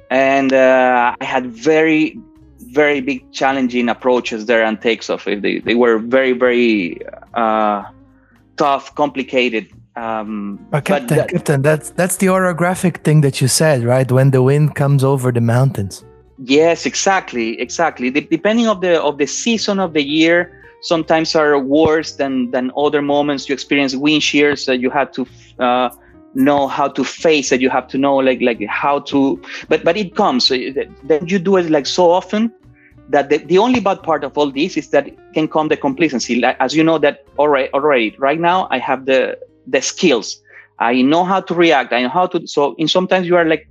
[0.09, 2.19] and uh, I had very
[2.81, 5.23] very big challenging approaches there and takes off.
[5.25, 6.99] They, they were very very
[7.33, 7.83] uh,
[8.57, 9.65] tough, complicated.
[9.95, 14.11] Um, but Captain, that, Captain, that's that's the orographic thing that you said, right?
[14.11, 16.03] When the wind comes over the mountains.
[16.37, 18.09] Yes, exactly, exactly.
[18.09, 22.71] De- depending of the of the season of the year, sometimes are worse than than
[22.75, 23.47] other moments.
[23.47, 25.25] You experience wind shears that you have to
[25.59, 25.89] uh,
[26.33, 27.61] know how to face it.
[27.61, 29.41] You have to know like like how to.
[29.69, 30.49] But but it comes.
[30.49, 32.51] Then you do it like so often
[33.09, 36.39] that the, the only bad part of all this is that can come the complacency.
[36.41, 40.41] Like, as you know that already, already right now I have the the skills.
[40.79, 41.93] I know how to react.
[41.93, 42.45] I know how to.
[42.45, 43.69] So in sometimes you are like,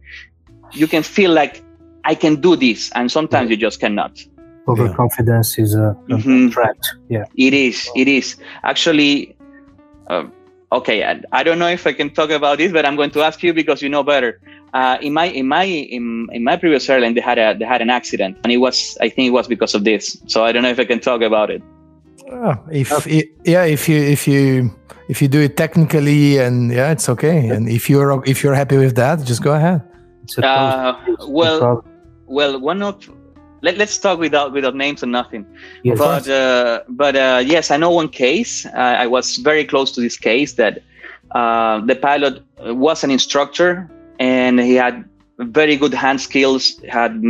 [0.73, 1.63] you can feel like
[2.05, 4.23] I can do this, and sometimes you just cannot.
[4.67, 5.65] Overconfidence yeah.
[5.65, 6.49] is a, a mm-hmm.
[6.49, 6.79] threat.
[7.09, 7.91] Yeah, it is.
[7.95, 9.37] It is actually.
[10.07, 10.25] Uh,
[10.73, 13.23] okay, I, I, don't know if I can talk about this, but I'm going to
[13.23, 14.41] ask you because you know better.
[14.75, 17.81] Uh, in my in my in, in my previous airline, they had a they had
[17.81, 20.19] an accident, and it was I think it was because of this.
[20.27, 21.63] So I don't know if I can talk about it.
[22.31, 24.75] Oh, if it, yeah, if you if you
[25.09, 27.49] if you do it technically and yeah, it's okay.
[27.49, 29.83] And if you're if you're happy with that, just go ahead.
[30.43, 30.95] Uh,
[31.29, 31.85] well,
[32.27, 33.09] well, one of
[33.63, 35.47] let, us talk without without names and nothing.
[35.83, 35.99] Yes.
[35.99, 38.67] But uh, but uh, yes, I know one case.
[38.67, 38.71] Uh,
[39.05, 40.83] I was very close to this case that
[41.33, 45.05] uh, the pilot was an instructor and he had
[45.39, 46.81] very good hand skills.
[46.89, 47.23] Had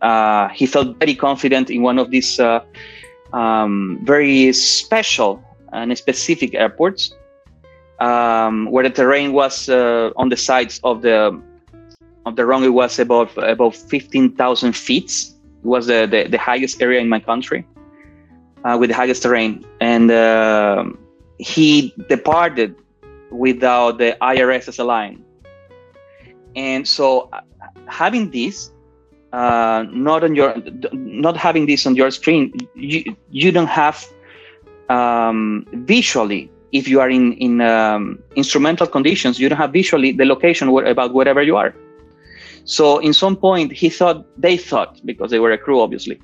[0.00, 2.60] uh, he felt very confident in one of these uh,
[3.32, 7.14] um, very special and specific airports,
[8.00, 11.40] um, where the terrain was uh, on the sides of the
[12.36, 15.10] the runway was above above fifteen thousand feet.
[15.62, 17.66] It was the, the, the highest area in my country
[18.64, 20.84] uh, with the highest terrain, and uh,
[21.38, 22.74] he departed
[23.30, 25.24] without the IRS as a line.
[26.56, 27.40] And so uh,
[27.86, 28.72] having this
[29.32, 30.54] uh, not on your
[30.92, 34.04] not having this on your screen you you don't have
[34.88, 40.24] um, visually if you are in in um, instrumental conditions you don't have visually the
[40.24, 41.74] location where, about wherever you are
[42.76, 46.20] so in some point he thought they thought because they were a crew obviously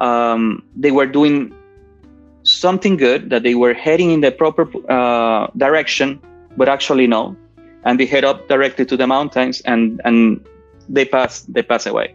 [0.00, 1.36] um, they were doing
[2.42, 6.20] something good that they were heading in the proper uh, direction
[6.56, 7.36] but actually no
[7.84, 10.46] and they head up directly to the mountains and and
[10.88, 12.14] they pass they pass away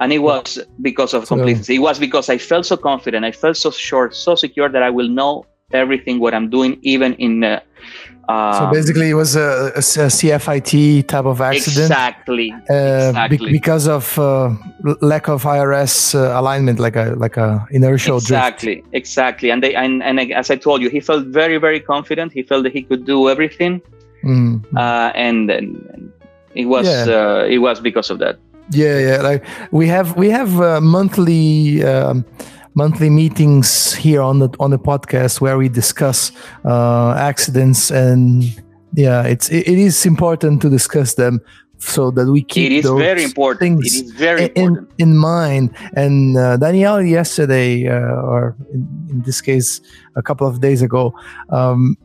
[0.00, 1.76] and it was because of complacency.
[1.76, 4.90] it was because I felt so confident, I felt so sure, so secure that I
[4.90, 7.44] will know everything what I'm doing, even in.
[7.44, 7.60] Uh,
[8.28, 11.90] um, so basically, it was a, a, CFIT type of accident.
[11.90, 12.52] Exactly.
[12.52, 13.36] Uh, exactly.
[13.36, 14.54] Be- because of uh,
[15.02, 18.88] lack of IRS uh, alignment, like a like a inertial exactly, drift.
[18.94, 22.32] Exactly, and they and, and as I told you, he felt very very confident.
[22.32, 23.82] He felt that he could do everything,
[24.22, 24.64] mm.
[25.14, 26.12] and, and,
[26.54, 27.04] it was yeah.
[27.14, 28.38] Uh, it was because of that.
[28.70, 29.20] Yeah, yeah.
[29.20, 32.24] Like we have we have uh, monthly um,
[32.74, 36.32] monthly meetings here on the on the podcast where we discuss
[36.64, 38.44] uh, accidents and
[38.94, 41.40] yeah, it's it, it is important to discuss them
[41.78, 44.90] so that we keep it is those very important things it is very in, important.
[44.98, 49.80] in mind and uh, danielle yesterday uh, or in, in, this case
[50.14, 51.12] a couple of days ago
[51.50, 51.96] um,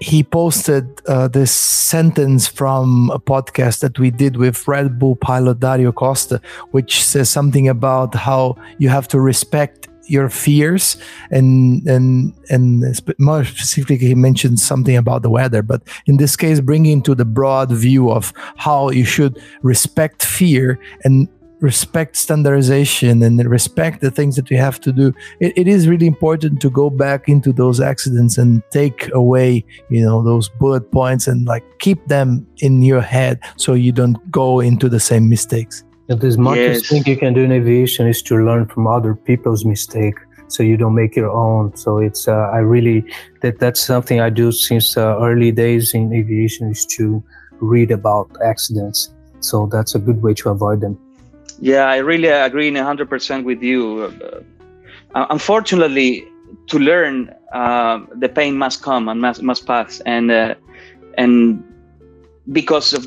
[0.00, 5.58] he posted uh, this sentence from a podcast that we did with Red Bull pilot
[5.58, 6.40] Dario Costa,
[6.70, 10.96] which says something about how you have to respect your fears
[11.30, 12.84] and and and
[13.18, 17.24] more specifically he mentioned something about the weather but in this case bringing to the
[17.24, 21.28] broad view of how you should respect fear and
[21.60, 26.06] respect standardization and respect the things that we have to do it, it is really
[26.06, 31.26] important to go back into those accidents and take away you know those bullet points
[31.26, 35.82] and like keep them in your head so you don't go into the same mistakes
[36.08, 36.88] and the smartest yes.
[36.90, 40.14] thing you can do in aviation is to learn from other people's mistake
[40.48, 43.04] so you don't make your own so it's uh, i really
[43.42, 47.22] that that's something i do since uh, early days in aviation is to
[47.60, 50.98] read about accidents so that's a good way to avoid them
[51.60, 54.12] yeah, I really agree 100% with you.
[55.14, 56.26] Uh, unfortunately,
[56.68, 60.00] to learn, uh, the pain must come and must, must pass.
[60.06, 60.54] And, uh,
[61.16, 61.64] and
[62.52, 63.06] because of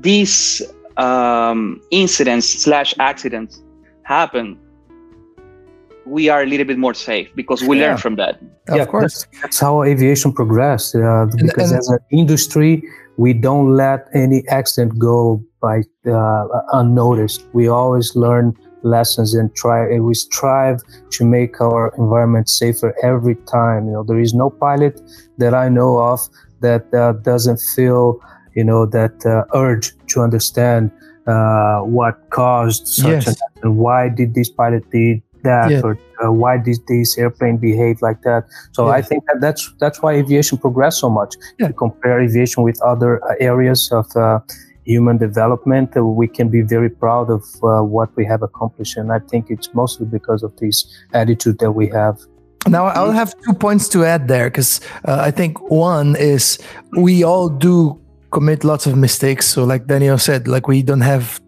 [0.00, 0.62] these
[0.98, 3.62] um, incidents slash accidents
[4.02, 4.58] happen,
[6.06, 7.88] we are a little bit more safe because we yeah.
[7.88, 8.40] learn from that.
[8.68, 9.24] Yeah, of course.
[9.24, 10.94] That's, that's how aviation progressed.
[10.94, 12.82] Uh, because and, and, as an industry,
[13.16, 17.44] we don't let any accident go by uh, unnoticed.
[17.52, 19.84] We always learn lessons and try.
[19.84, 20.80] And we strive
[21.10, 23.86] to make our environment safer every time.
[23.86, 25.00] You know, there is no pilot
[25.38, 26.20] that I know of
[26.60, 28.20] that uh, doesn't feel,
[28.58, 30.90] you know, that uh, urge to understand
[31.26, 33.40] uh, what caused such yes.
[33.62, 35.86] and why did this pilot did that yeah.
[35.86, 35.92] or
[36.24, 38.42] uh, why did this airplane behave like that
[38.72, 38.98] so yeah.
[38.98, 41.70] i think that that's that's why aviation progressed so much yeah.
[41.84, 44.40] compare aviation with other uh, areas of uh,
[44.88, 48.96] human development, uh, we can be very proud of uh, what we have accomplished.
[48.96, 50.76] And I think it's mostly because of this
[51.12, 52.18] attitude that we have.
[52.66, 56.58] Now, I'll have two points to add there because uh, I think one is
[56.96, 59.46] we all do commit lots of mistakes.
[59.46, 61.40] So, like Daniel said, like we don't have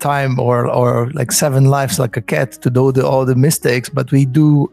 [0.00, 3.88] time or or like seven lives like a cat to do the, all the mistakes,
[3.88, 4.70] but we do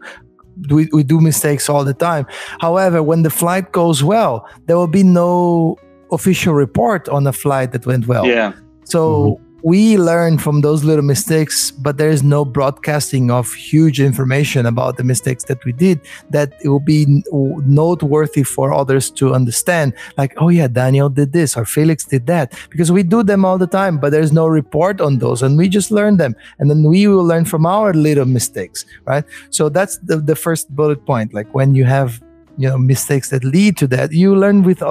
[0.68, 2.26] we, we do mistakes all the time.
[2.60, 5.76] However, when the flight goes well, there will be no
[6.12, 8.26] official report on a flight that went well.
[8.26, 8.52] Yeah.
[8.84, 9.49] So mm-hmm.
[9.62, 14.96] We learn from those little mistakes, but there is no broadcasting of huge information about
[14.96, 19.92] the mistakes that we did that it will be noteworthy for others to understand.
[20.16, 23.58] Like, oh yeah, Daniel did this or Felix did that because we do them all
[23.58, 26.34] the time, but there's no report on those and we just learn them.
[26.58, 29.24] And then we will learn from our little mistakes, right?
[29.50, 31.34] So that's the, the first bullet point.
[31.34, 32.22] Like when you have
[32.58, 34.82] you know mistakes that lead to that you learn with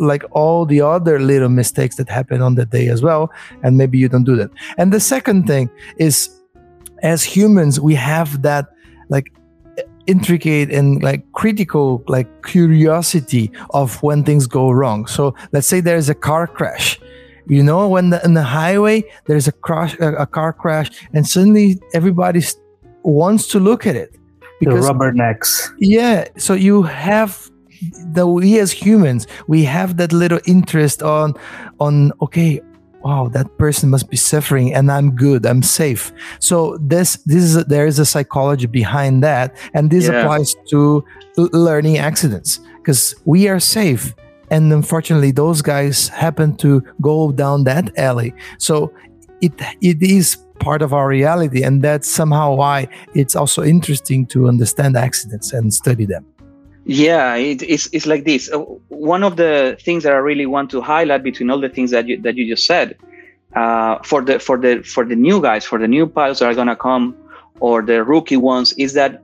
[0.00, 3.30] like all the other little mistakes that happen on the day as well
[3.62, 4.50] and maybe you don't do that.
[4.76, 6.30] And the second thing is
[7.02, 8.66] as humans we have that
[9.08, 9.32] like
[10.06, 15.06] intricate and like critical like curiosity of when things go wrong.
[15.06, 16.98] So let's say there's a car crash.
[17.46, 21.26] You know when the, in the highway there's a crash a, a car crash and
[21.26, 22.42] suddenly everybody
[23.02, 24.16] wants to look at it.
[24.60, 25.72] Because the rubbernecks.
[25.78, 27.50] Yeah so you have
[28.14, 31.34] that we as humans we have that little interest on
[31.80, 32.60] on okay
[33.02, 37.56] wow that person must be suffering and i'm good i'm safe so this this is
[37.56, 40.20] a, there is a psychology behind that and this yeah.
[40.20, 41.04] applies to
[41.36, 44.14] learning accidents because we are safe
[44.50, 48.92] and unfortunately those guys happen to go down that alley so
[49.40, 54.48] it it is part of our reality, and that's somehow why it's also interesting to
[54.48, 56.26] understand accidents and study them.
[56.88, 58.50] Yeah, it, it's it's like this.
[58.50, 61.90] Uh, one of the things that I really want to highlight between all the things
[61.90, 62.96] that you that you just said,
[63.54, 66.54] uh, for the for the for the new guys, for the new pilots that are
[66.54, 67.14] gonna come,
[67.60, 69.22] or the rookie ones, is that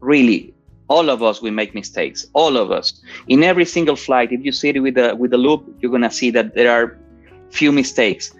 [0.00, 0.52] really
[0.88, 2.26] all of us we make mistakes.
[2.34, 3.00] All of us.
[3.28, 6.10] In every single flight if you sit with the with the loop you're going to
[6.10, 6.98] see that there are
[7.50, 8.34] few mistakes.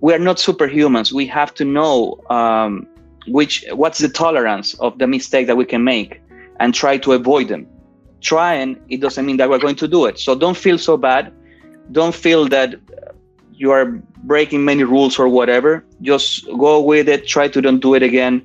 [0.00, 1.12] We are not superhumans.
[1.12, 2.88] We have to know um,
[3.26, 6.20] which what's the tolerance of the mistake that we can make
[6.60, 7.66] and try to avoid them
[8.20, 11.32] Trying, it doesn't mean that we're going to do it so don't feel so bad
[11.92, 12.74] don't feel that
[13.52, 13.86] you are
[14.24, 18.44] breaking many rules or whatever just go with it try to don't do it again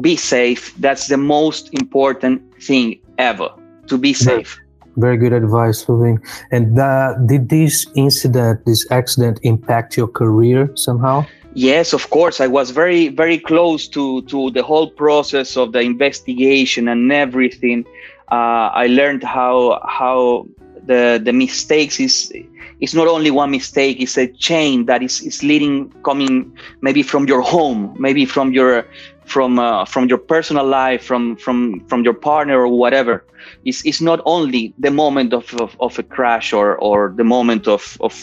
[0.00, 0.74] be safe.
[0.76, 3.50] That's the most important thing ever
[3.88, 4.58] to be safe.
[4.96, 6.20] Very good advice, Lovin.
[6.50, 11.26] And uh, did this incident, this accident, impact your career somehow?
[11.58, 12.40] Yes, of course.
[12.40, 17.84] I was very, very close to to the whole process of the investigation and everything.
[18.30, 20.46] Uh, I learned how how
[20.86, 22.32] the the mistakes is
[22.80, 26.32] it's not only one mistake it's a chain that is, is leading coming
[26.80, 28.86] maybe from your home maybe from your
[29.24, 33.24] from uh, from your personal life from from from your partner or whatever
[33.64, 37.66] it's, it's not only the moment of, of, of a crash or or the moment
[37.66, 38.14] of of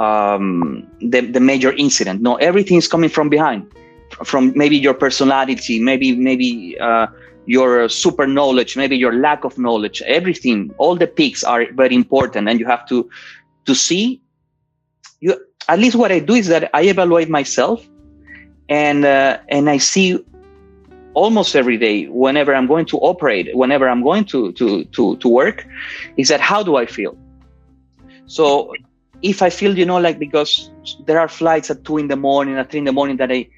[0.00, 2.22] um, the, the major incident.
[2.22, 3.66] No everything is coming from behind
[4.24, 7.06] from maybe your personality maybe maybe uh,
[7.46, 10.02] your super knowledge maybe your lack of knowledge.
[10.06, 13.08] Everything all the peaks are very important and you have to
[13.66, 14.20] to see.
[15.20, 15.36] You
[15.68, 17.86] at least what i do is that i evaluate myself
[18.70, 20.18] and uh, and I see
[21.14, 25.28] almost every day whenever I'm going to operate, whenever I'm going to to to to
[25.28, 25.66] work,
[26.16, 27.18] is that how do I feel?
[28.26, 28.72] So
[29.22, 30.70] if I feel, you know, like because
[31.06, 33.48] there are flights at two in the morning, at three in the morning that I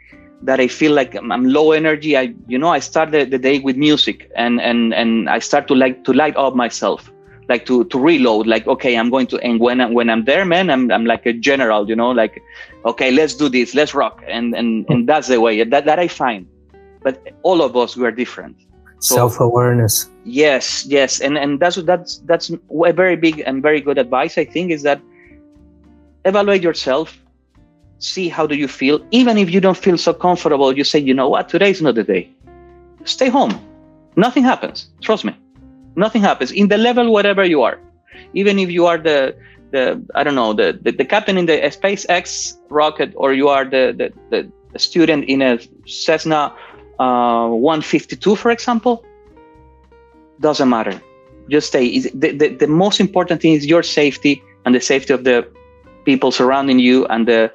[0.42, 3.60] that I feel like I'm low energy, I you know I start the, the day
[3.60, 7.10] with music and and and I start to like to light up myself
[7.48, 10.44] like to to reload like okay i'm going to and when i'm when i'm there
[10.44, 12.42] man i'm, I'm like a general you know like
[12.84, 14.22] okay let's do this let's rock.
[14.28, 15.06] And and and hmm.
[15.06, 16.46] that's the way that, that i find.
[17.02, 18.56] But all of us we are different.
[19.00, 20.08] So, self-awareness.
[20.24, 21.20] Yes yes.
[21.20, 24.82] And and that's that's that's a very big and very good advice i think is
[24.82, 25.00] that
[26.24, 27.18] evaluate yourself
[27.98, 29.00] see how do you feel.
[29.12, 31.48] Even if you don't feel so comfortable you say you know what?
[31.48, 32.30] Today is not the day.
[33.04, 33.54] Stay home.
[34.16, 34.88] Nothing happens.
[35.00, 35.36] Trust me.
[35.94, 36.50] Nothing happens.
[36.50, 37.78] In the level whatever you are.
[38.34, 39.36] Even if you are the
[39.70, 43.64] the i don't know the the, the captain in the spacex rocket or you are
[43.64, 46.52] the the, the student in a cessna
[46.98, 49.02] uh, 152 for example
[50.42, 51.00] doesn't matter.
[51.48, 52.00] Just stay.
[52.00, 55.48] The, the, the most important thing is your safety and the safety of the
[56.04, 57.50] people surrounding you and the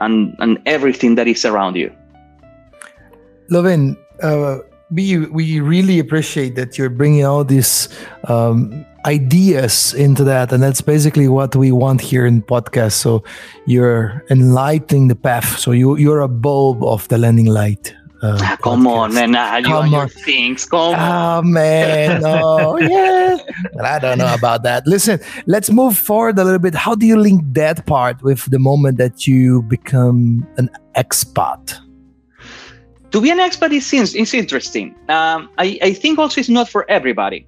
[0.00, 1.90] and and everything that is around you
[3.50, 4.58] Lovin, uh,
[4.92, 7.88] we we really appreciate that you're bringing all these
[8.28, 12.92] um, ideas into that, and that's basically what we want here in podcast.
[12.92, 13.24] So
[13.66, 15.58] you're enlightening the path.
[15.58, 17.92] So you you're a bulb of the landing light.
[18.22, 18.96] Uh, ah, come podcast.
[18.96, 19.34] on, man!
[19.34, 20.08] Ah, you come on.
[20.08, 20.66] things.
[20.66, 21.40] Come on.
[21.40, 22.22] Oh man!
[22.24, 23.38] Oh yeah.
[23.72, 24.86] but I don't know about that.
[24.86, 26.74] Listen, let's move forward a little bit.
[26.74, 31.80] How do you link that part with the moment that you become an expat?
[33.10, 34.94] to be an expert is, is interesting.
[35.08, 37.46] Um, I, I think also it's not for everybody.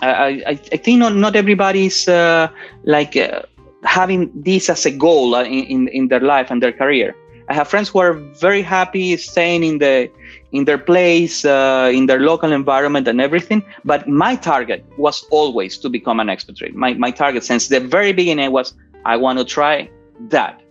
[0.00, 2.48] I, I, I think not, not everybody is uh,
[2.84, 3.42] like uh,
[3.84, 7.14] having this as a goal uh, in, in, in their life and their career.
[7.48, 10.10] I have friends who are very happy staying in the
[10.52, 13.62] in their place, uh, in their local environment, and everything.
[13.84, 16.74] But my target was always to become an expatriate.
[16.74, 18.74] My my target since the very beginning was
[19.04, 19.90] I want to try
[20.30, 20.62] that.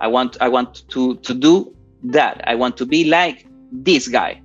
[0.00, 1.74] I want I want to to do
[2.04, 2.40] that.
[2.46, 4.40] I want to be like this guy.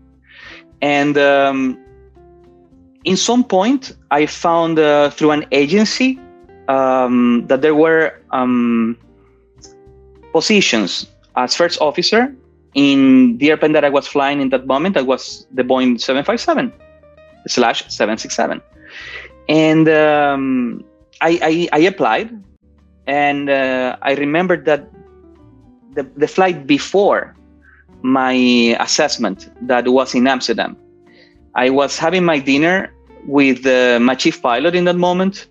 [0.81, 1.77] And um,
[3.03, 6.19] in some point, I found uh, through an agency
[6.67, 8.97] um, that there were um,
[10.33, 12.33] positions as first officer
[12.73, 14.95] in the airplane that I was flying in that moment.
[14.95, 16.71] That was the Boeing 757
[17.47, 18.61] slash 767.
[19.47, 20.83] And um,
[21.21, 22.31] I, I, I, applied,
[23.07, 24.89] and uh, I remembered that
[25.93, 27.35] the, the flight before
[28.01, 28.33] my
[28.79, 30.75] assessment that was in Amsterdam.
[31.55, 32.93] I was having my dinner
[33.25, 35.47] with uh, my chief pilot in that moment,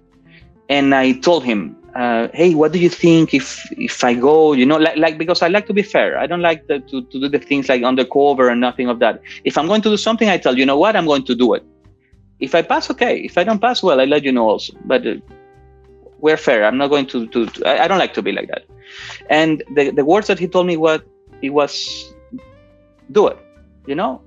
[0.68, 4.52] and I told him, uh, "Hey, what do you think if if I go?
[4.52, 6.18] You know, like, like because I like to be fair.
[6.18, 9.22] I don't like the, to to do the things like undercover and nothing of that.
[9.44, 11.54] If I'm going to do something, I tell you know what I'm going to do
[11.54, 11.64] it.
[12.40, 13.18] If I pass, okay.
[13.18, 14.74] If I don't pass, well, I let you know also.
[14.84, 15.14] But uh,
[16.18, 16.64] we're fair.
[16.64, 17.46] I'm not going to to.
[17.46, 18.64] to I, I, don't like to be like that.
[19.30, 21.04] And the the words that he told me what
[21.42, 22.12] it was
[23.12, 23.38] do it.
[23.86, 24.22] You know,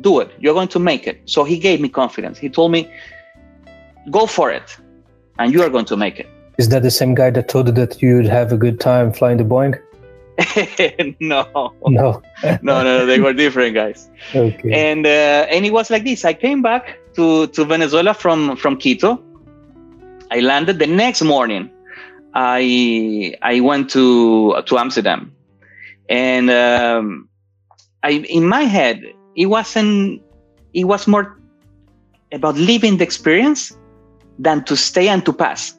[0.00, 0.30] do it.
[0.38, 1.22] You're going to make it.
[1.24, 2.38] So he gave me confidence.
[2.38, 2.90] He told me,
[4.10, 4.76] go for it,
[5.38, 6.28] and you are going to make it.
[6.58, 9.36] Is that the same guy that told you that you'd have a good time flying
[9.36, 9.78] the Boeing?
[11.20, 12.22] no, No.
[12.62, 14.10] no, no, they were different guys.
[14.34, 14.72] Okay.
[14.72, 16.24] And uh, and it was like this.
[16.24, 19.22] I came back to to Venezuela from from Quito.
[20.30, 21.70] I landed the next morning.
[22.34, 25.32] I I went to to Amsterdam,
[26.08, 27.28] and um,
[28.02, 29.02] I in my head
[29.36, 30.22] it wasn't.
[30.74, 31.38] It was more
[32.32, 33.72] about living the experience
[34.38, 35.74] than to stay and to pass.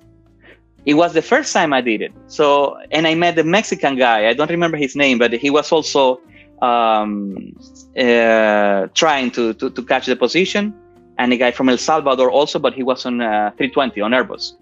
[0.88, 2.13] It was the first time I did it.
[2.27, 4.29] So, and I met the Mexican guy.
[4.29, 6.21] I don't remember his name, but he was also
[6.61, 7.53] um,
[7.97, 10.73] uh, trying to, to to catch the position,
[11.17, 14.53] and a guy from El Salvador also, but he was on uh, 320 on Airbus.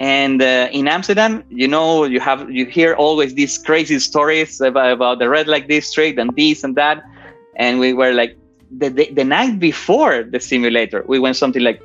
[0.00, 4.92] And uh, in Amsterdam, you know, you have you hear always these crazy stories about,
[4.92, 7.04] about the red light district and this and that.
[7.54, 8.36] And we were like,
[8.76, 11.80] the, the the night before the simulator, we went something like,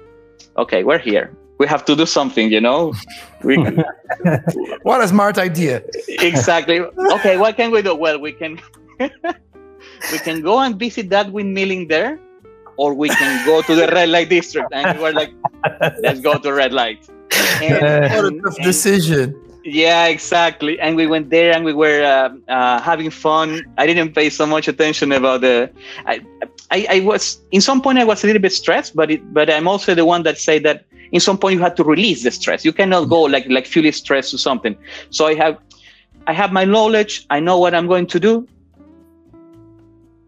[0.58, 1.32] okay, we're here.
[1.62, 2.82] We have to do something, you know.
[3.48, 3.56] We,
[4.90, 5.76] What a smart idea.
[6.32, 6.78] exactly.
[7.18, 7.94] Okay, what can we do?
[8.04, 8.52] Well, we can
[10.14, 12.12] we can go and visit that windmilling there,
[12.82, 14.70] or we can go to the red light district.
[14.74, 15.32] And we were like,
[16.06, 17.02] let's go to red light.
[17.62, 19.28] And- What a tough and- decision.
[19.64, 20.74] yeah, exactly.
[20.84, 23.48] And we went there and we were uh, uh, having fun.
[23.78, 25.56] I didn't pay so much attention about the.
[26.12, 26.16] I,
[26.76, 29.46] I, I was in some point I was a little bit stressed, but it, but
[29.56, 30.78] I'm also the one that say that
[31.12, 32.66] in some point you have to release the stress.
[32.66, 34.76] You cannot go like like fully stressed or something.
[35.10, 35.58] So I have
[36.28, 37.26] I have my knowledge.
[37.30, 38.48] I know what I'm going to do.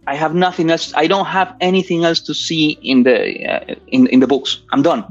[0.08, 0.92] I have nothing else.
[0.96, 4.62] I don't have anything else to see in the uh, in in the books.
[4.72, 5.06] I'm done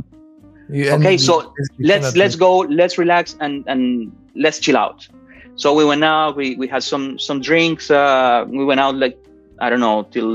[0.68, 1.34] You- okay so
[1.78, 5.08] let's let's go let's relax and and let's chill out
[5.56, 9.18] so we went out we we had some some drinks uh we went out like
[9.60, 10.30] i don't know till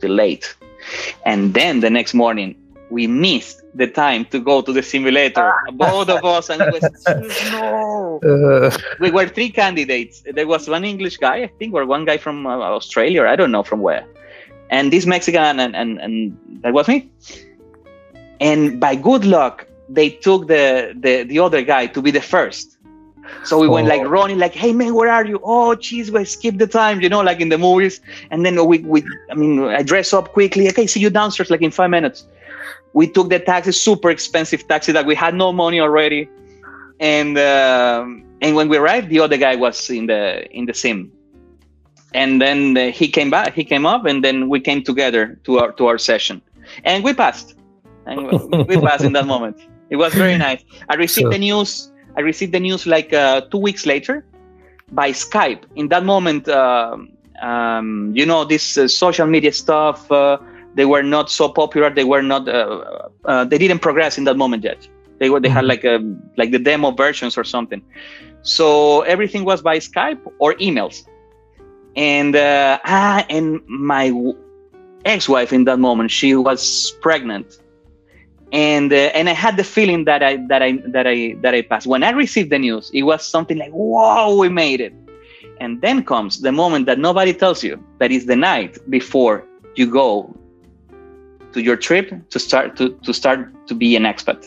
[0.00, 0.46] till late
[1.24, 2.56] and then the next morning
[2.90, 6.84] we missed the time to go to the simulator both of us and was
[7.52, 8.70] no Uh,
[9.00, 10.22] we were three candidates.
[10.36, 13.36] There was one English guy, I think, or one guy from uh, Australia, or I
[13.36, 14.04] don't know from where,
[14.70, 17.10] and this Mexican, and, and and that was me.
[18.40, 22.76] And by good luck, they took the the the other guy to be the first.
[23.42, 24.08] So we went like Oh.
[24.16, 25.40] running, like, "Hey man, where are you?
[25.42, 28.00] Oh, jeez, we skip the time, you know, like in the movies."
[28.30, 30.68] And then we we, I mean, I dress up quickly.
[30.68, 32.26] Okay, see you downstairs, like in five minutes.
[32.94, 36.28] We took the taxi, super expensive taxi that we had no money already
[37.00, 41.10] and um, and when we arrived, the other guy was in the in the sim,
[42.12, 43.54] and then uh, he came back.
[43.54, 46.40] He came up, and then we came together to our to our session,
[46.84, 47.54] and we passed,
[48.06, 48.26] and
[48.68, 49.56] we- passed in that moment.
[49.90, 50.64] It was very nice.
[50.88, 51.90] I received So- the news.
[52.16, 54.24] I received the news like uh, two weeks later
[54.92, 55.62] by Skype.
[55.74, 57.10] In that moment, um,
[57.42, 60.10] um, you know, this uh, social media stuff.
[60.74, 61.90] They were not so popular.
[61.90, 62.48] They were not.
[62.48, 64.86] Uh, uh, they didn't progress in that moment yet.
[65.18, 65.40] They were.
[65.40, 65.68] They had Mhm.
[65.72, 65.96] like a
[66.36, 67.82] like the demo versions or something.
[68.42, 71.02] So everything was by Skype or emails.
[71.96, 74.12] And uh, ah, and my
[75.04, 77.46] ex-wife in that moment, she was pregnant,
[78.52, 81.62] and uh, and I had the feeling that I that I that I that I
[81.62, 81.86] passed.
[81.86, 84.94] When I received the news, it was something like, "Whoa, we made it!"
[85.60, 87.82] And then comes the moment that nobody tells you.
[87.98, 89.44] That is the night before
[89.76, 90.34] you go
[91.54, 93.38] to your trip to start to to start
[93.68, 94.40] to be an expat.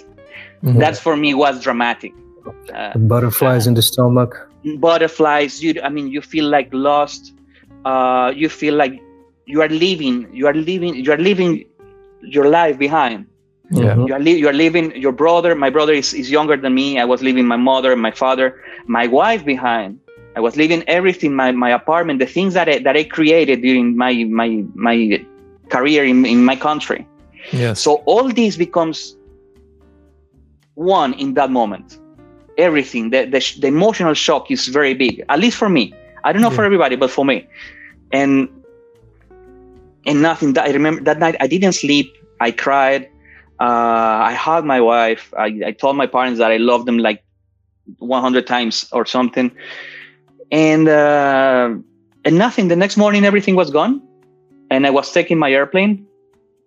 [0.63, 0.79] Mhm.
[0.79, 2.13] That's for me was dramatic.
[2.73, 4.31] Uh, butterflies in the stomach.
[4.79, 7.21] butterflies you i mean you feel like lost
[7.91, 8.93] uh you feel like
[9.53, 11.51] you are leaving you are leaving you are leaving
[12.35, 13.25] your life behind
[13.69, 13.99] Yeah.
[14.07, 16.87] You are, li- you are leaving your brother my brother is, is younger than me
[17.03, 18.47] i was leaving my mother my father
[18.97, 19.99] my wife behind
[20.37, 23.87] i was leaving everything my, my apartment the things that I, that I created during
[24.03, 24.49] my my
[24.87, 24.95] my
[25.69, 27.05] career in, in my country
[27.51, 27.79] Yes.
[27.79, 29.15] so all this becomes
[30.77, 31.97] one in that moment.
[32.57, 35.93] Everything, the, the, the emotional shock is very big, at least for me.
[36.23, 37.47] I don't know for everybody, but for me.
[38.11, 38.49] And
[40.05, 40.53] and nothing.
[40.53, 42.15] That I remember that night I didn't sleep.
[42.39, 43.09] I cried.
[43.59, 45.33] Uh, I hugged my wife.
[45.37, 47.23] I, I told my parents that I loved them like
[47.99, 49.51] 100 times or something.
[50.51, 51.75] And uh,
[52.25, 52.67] and nothing.
[52.67, 54.01] The next morning, everything was gone,
[54.69, 56.05] and I was taking my airplane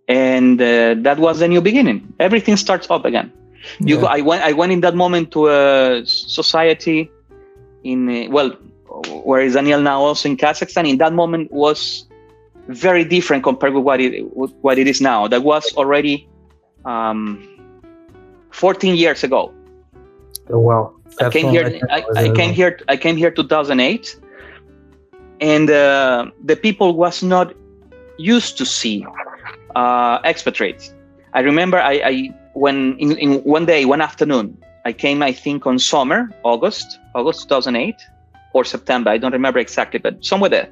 [0.09, 2.13] and uh, that was the new beginning.
[2.19, 3.33] Everything starts up again.
[3.81, 4.01] You, Yeah.
[4.01, 7.11] go, I went, I went in that moment to a society
[7.85, 8.51] in uh, well,
[9.25, 10.01] where is Daniel now?
[10.03, 10.89] Also in Kazakhstan.
[10.89, 12.07] In that moment was
[12.69, 14.25] very different compared with what it
[14.63, 15.29] what it is now.
[15.29, 16.29] That was already
[16.85, 17.47] um,
[18.51, 19.53] 14 years ago.
[20.51, 20.95] Oh, wow.
[21.21, 21.81] I came here.
[21.91, 22.79] I, I a- came here.
[22.89, 24.17] I came here 2008,
[25.41, 27.55] and uh, the people was not
[28.21, 29.07] used to see
[29.77, 30.93] uh, expatriates.
[31.33, 35.67] I remember I, I when in, in one day, one afternoon, I came, I think,
[35.67, 37.95] on summer, August, August 2008
[38.53, 39.11] or September.
[39.11, 40.69] I don't remember exactly, but somewhere there.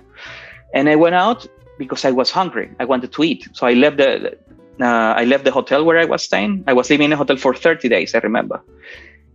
[0.74, 1.46] And I went out
[1.78, 2.70] because I was hungry.
[2.80, 3.48] I wanted to eat.
[3.52, 4.36] So I left the
[4.80, 6.64] uh, I left the hotel where I was staying.
[6.66, 8.14] I was living in a hotel for 30 days.
[8.14, 8.60] I remember.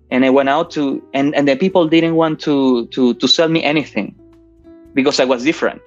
[0.09, 3.49] And I went out to and and the people didn't want to to to sell
[3.49, 4.15] me anything
[4.93, 5.81] because I was different.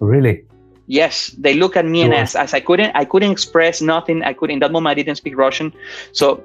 [0.00, 0.44] Really?
[0.90, 4.24] Yes, they look at me and as, as I couldn't I couldn't express nothing.
[4.30, 5.72] I could in that moment I didn't speak Russian,
[6.10, 6.42] so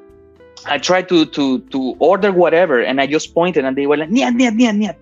[0.70, 4.12] I tried to to to order whatever, and I just pointed, and they were like,
[4.12, 4.96] "Niet, niet, niet, niet."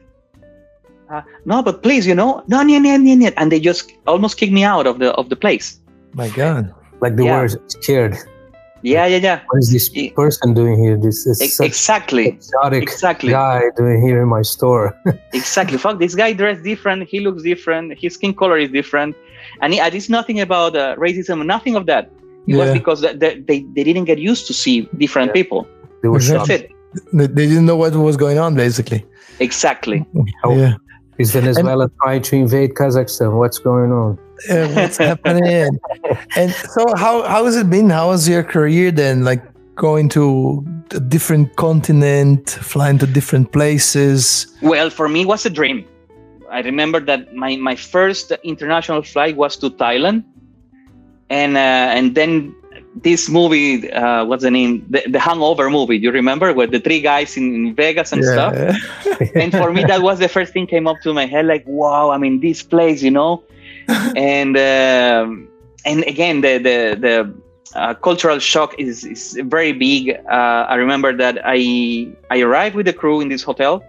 [1.11, 4.35] Uh, no, but please, you know, no, niet, niet, niet, niet, and they just almost
[4.39, 5.75] kicked me out of the of the place.
[6.13, 6.71] My God.
[7.01, 7.39] Like they Yeah.
[7.41, 8.15] were scared.
[8.83, 9.39] Yeah, yeah, yeah.
[9.47, 10.97] What is this person doing here?
[10.97, 13.31] This is Ex- such exactly, exotic exactly.
[13.31, 14.93] guy doing here in my store.
[15.33, 15.77] exactly.
[15.77, 17.07] Fuck, this guy dressed different.
[17.07, 17.97] He looks different.
[17.97, 19.15] His skin color is different,
[19.63, 21.45] and it, it's nothing about uh, racism.
[21.55, 22.03] Nothing of that.
[22.47, 23.13] It was because they,
[23.49, 25.39] they they didn't get used to see different Yeah.
[25.39, 25.59] people.
[26.01, 26.57] they were Exactly.
[26.57, 26.71] That's shocked.
[27.05, 27.17] it.
[27.17, 29.01] They they didn't know what was going on, basically.
[29.39, 29.99] Exactly.
[30.43, 30.55] Oh.
[30.63, 30.75] Yeah.
[31.23, 33.29] Is Venezuela trying to invade Kazakhstan?
[33.41, 34.11] What's going on?
[34.49, 35.69] Uh, what's happening?
[36.41, 37.89] And so, how how has it been?
[37.99, 39.15] How was your career then?
[39.29, 39.41] Like
[39.75, 40.25] going to
[40.91, 44.47] a different continent, flying to different places.
[44.61, 45.85] Well, for me, it was a dream.
[46.53, 50.23] I remember that my, my first international flight was to Thailand,
[51.29, 52.55] and uh, and then
[52.95, 54.85] this movie, uh, what's the name?
[54.89, 55.97] The, the Hangover movie.
[55.97, 58.53] You remember where the three guys in, in Vegas and stuff?
[59.35, 62.09] and for me that was the first thing came up to my head like wow
[62.11, 63.43] i mean this place you know
[64.15, 65.47] and um,
[65.85, 67.33] and again the the the
[67.75, 72.85] uh, cultural shock is is very big uh, i remember that i i arrived with
[72.85, 73.83] the crew in this hotel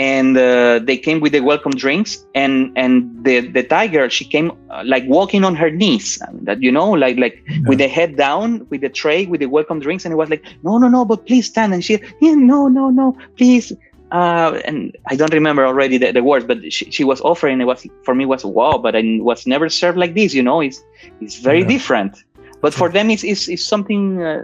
[0.00, 2.92] and uh, they came with the welcome drinks and and
[3.26, 6.06] the the tiger she came uh, like walking on her knees
[6.48, 7.36] that you know like like
[7.68, 10.44] with the head down with the tray with the welcome drinks and it was like
[10.62, 13.06] no no no but please stand and she yeah no no no
[13.38, 13.72] please
[14.12, 17.64] uh, and I don't remember already the, the words, but she, she was offering it
[17.64, 20.34] was for me was wow, but I was never served like this.
[20.34, 20.80] You know, it's
[21.20, 21.68] it's very Yeah.
[21.74, 22.16] different.
[22.60, 24.42] But for them, it's it's, it's something uh,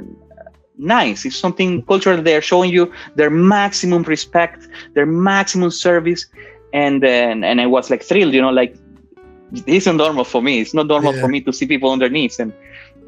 [0.79, 1.25] nice.
[1.25, 2.23] It's something cultural.
[2.23, 6.27] They are showing you their maximum respect, their maximum service,
[6.73, 8.35] and and and I was like thrilled.
[8.35, 8.77] You know, like
[9.51, 10.61] this isn't normal for me.
[10.61, 11.21] It's not normal Yeah.
[11.21, 12.53] for me to see people on their knees and.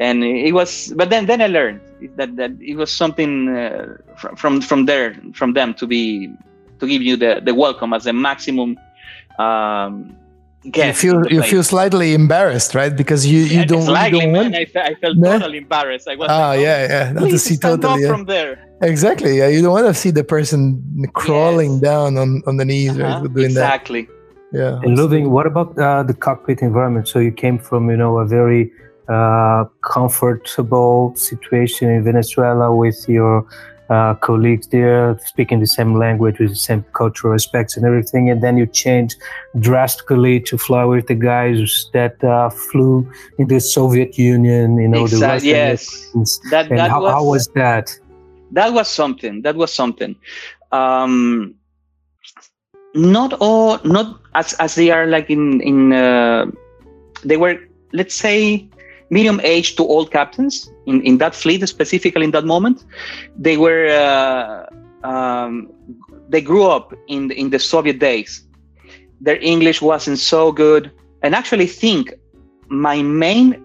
[0.00, 1.80] And it was, but then then I learned
[2.16, 6.32] that that it was something uh, from from from there from them to be
[6.78, 8.78] to give you the, the welcome as a maximum
[9.38, 10.16] um,
[10.64, 12.94] You feel you feel slightly embarrassed, right?
[12.94, 14.42] Because you you Yeah, don't, you slightly, don't man.
[14.42, 14.54] want.
[14.56, 15.32] I, fe- I felt No?
[15.38, 16.08] totally embarrassed.
[16.08, 17.12] I was Ah, like, oh, yeah, yeah.
[17.12, 17.94] Not to please see stand totally.
[17.94, 18.12] up Yeah.
[18.12, 18.52] from there.
[18.82, 19.38] Exactly.
[19.38, 20.60] Yeah, you don't want to see the person
[21.14, 21.80] crawling Yes.
[21.80, 23.22] down on on the knees, Uh-huh, right?
[23.22, 23.62] Doing that.
[23.64, 24.08] exactly.
[24.52, 24.80] Yeah.
[24.82, 27.06] And Ludwig, what about uh, the cockpit environment?
[27.06, 28.72] So you came from, you know, a very
[29.08, 33.46] uh, comfortable situation in Venezuela with your
[33.88, 38.42] uh, colleagues there, speaking the same language with the same cultural aspects and everything, and
[38.42, 39.16] then you change
[39.58, 45.06] drastically to fly with the guys that uh, flew in the Soviet Union, you know,
[45.06, 46.06] the Exact- Russian yes.
[46.06, 46.40] airplanes.
[46.50, 47.98] That And that how, was, how was that?
[48.52, 49.42] that was something.
[49.42, 50.16] That was something.
[50.72, 51.54] Um,
[52.94, 55.92] not all, not as as they are like in in.
[55.92, 56.46] Uh,
[57.24, 57.58] they were,
[57.92, 58.68] let's say,
[59.10, 62.84] medium age to old captains in in that fleet, specifically in that moment.
[63.36, 63.86] They were.
[63.88, 64.66] Uh,
[65.06, 65.72] um,
[66.28, 68.46] they grew up in in the Soviet days.
[69.20, 70.90] Their English wasn't so good,
[71.22, 72.14] and actually think
[72.68, 73.64] my main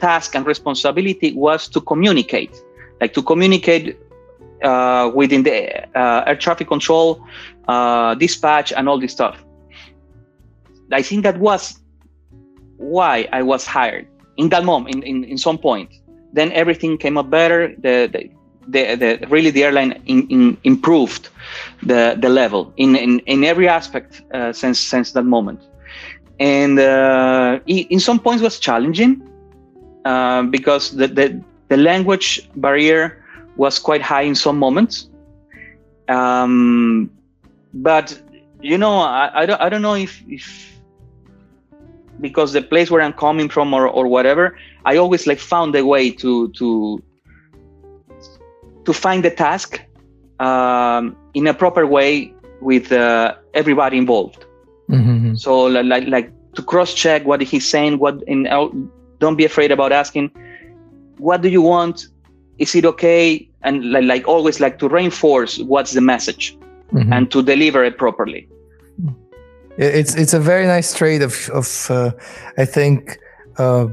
[0.00, 2.54] task and responsibility was to communicate,
[3.00, 3.98] like to communicate
[4.62, 7.24] uh, within the uh, air traffic control,
[7.68, 9.44] uh, dispatch, and all this stuff.
[10.92, 11.80] I think that was
[12.76, 14.06] why I was hired
[14.36, 15.90] in that moment, in, in, in some point.
[16.32, 17.74] Then everything came up better.
[17.78, 18.30] The, the,
[18.66, 21.28] the, the really the airline in, in improved
[21.82, 25.60] the, the level in, in, in every aspect uh, since since that moment.
[26.40, 29.22] And uh, in some points was challenging
[30.04, 33.24] uh, because the, the the language barrier
[33.56, 35.08] was quite high in some moments.
[36.08, 37.10] Um,
[37.72, 38.20] but
[38.60, 40.73] you know, I, I don't I don't know if if
[42.20, 45.84] because the place where I'm coming from or, or whatever, I always like found a
[45.84, 47.02] way to to
[48.84, 49.80] to find the task
[50.40, 54.44] um, in a proper way with uh, everybody involved.
[54.90, 55.38] Mhm.
[55.38, 57.98] So like like to cross check what he's saying.
[57.98, 58.68] What in uh,
[59.18, 60.30] don't be afraid about asking.
[61.18, 62.08] What do you want?
[62.58, 63.48] Is it okay?
[63.62, 66.56] And like, like always, like to reinforce what's the message
[66.92, 67.12] Mhm.
[67.12, 68.46] and to deliver it properly.
[69.76, 72.12] It's it's a very nice trait of of uh,
[72.56, 73.18] I think
[73.58, 73.88] uh,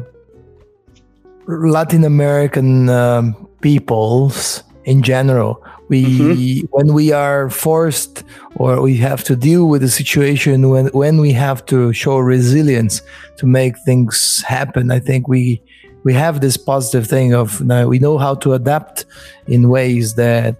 [1.48, 5.64] Latin American um, peoples in general.
[5.90, 6.66] We mm-hmm.
[6.72, 8.24] when we are forced
[8.56, 13.02] or we have to deal with a situation when when we have to show resilience
[13.38, 14.92] to make things happen.
[14.92, 15.62] I think we
[16.04, 19.06] we have this positive thing of now we know how to adapt
[19.48, 20.56] in ways that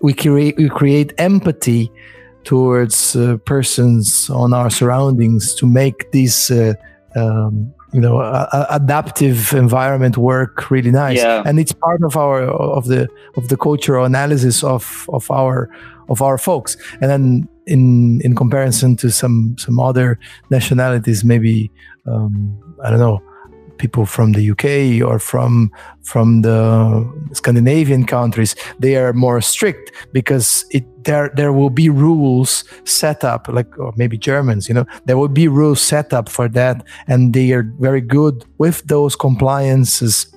[0.00, 1.90] we create we create empathy
[2.44, 6.74] towards uh, persons on our surroundings to make this uh,
[7.16, 11.42] um, you know a, adaptive environment work really nice yeah.
[11.46, 15.70] and it's part of our of the of the cultural analysis of of our
[16.08, 20.18] of our folks and then in in comparison to some some other
[20.50, 21.70] nationalities maybe
[22.06, 23.22] um, i don't know
[23.78, 25.70] people from the UK or from
[26.02, 32.64] from the Scandinavian countries, they are more strict because it there there will be rules
[32.84, 36.48] set up, like or maybe Germans, you know, there will be rules set up for
[36.48, 40.33] that, and they are very good with those compliances.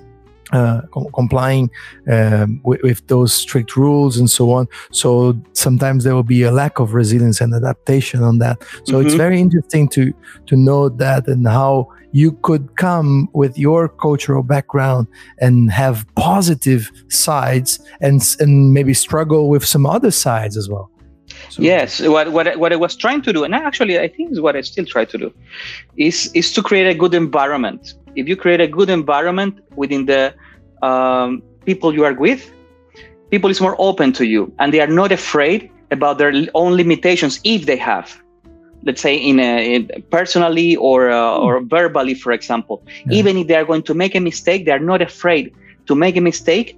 [0.50, 1.70] Uh, com- complying
[2.10, 4.66] um, with, with, those strict rules and so on.
[4.92, 8.62] So sometimes there will be a lack of resilience and adaptation on that.
[8.84, 9.06] So mm-hmm.
[9.06, 10.14] it's very interesting to
[10.46, 15.06] to know that and how you could come with your cultural background
[15.38, 20.90] and have positive sides and and maybe struggle with some other sides as well
[21.48, 21.62] so.
[21.62, 24.56] yes what, what, what i was trying to do and actually i think is what
[24.56, 25.32] i still try to do
[25.96, 30.34] is is to create a good environment if you create a good environment within the
[30.82, 32.50] um, people you are with
[33.30, 37.40] people is more open to you and they are not afraid about their own limitations
[37.44, 38.20] if they have
[38.84, 41.44] let's say in, a, in personally or uh, hmm.
[41.44, 43.18] or verbally for example yeah.
[43.18, 45.54] even if they are going to make a mistake they are not afraid
[45.86, 46.76] to make a mistake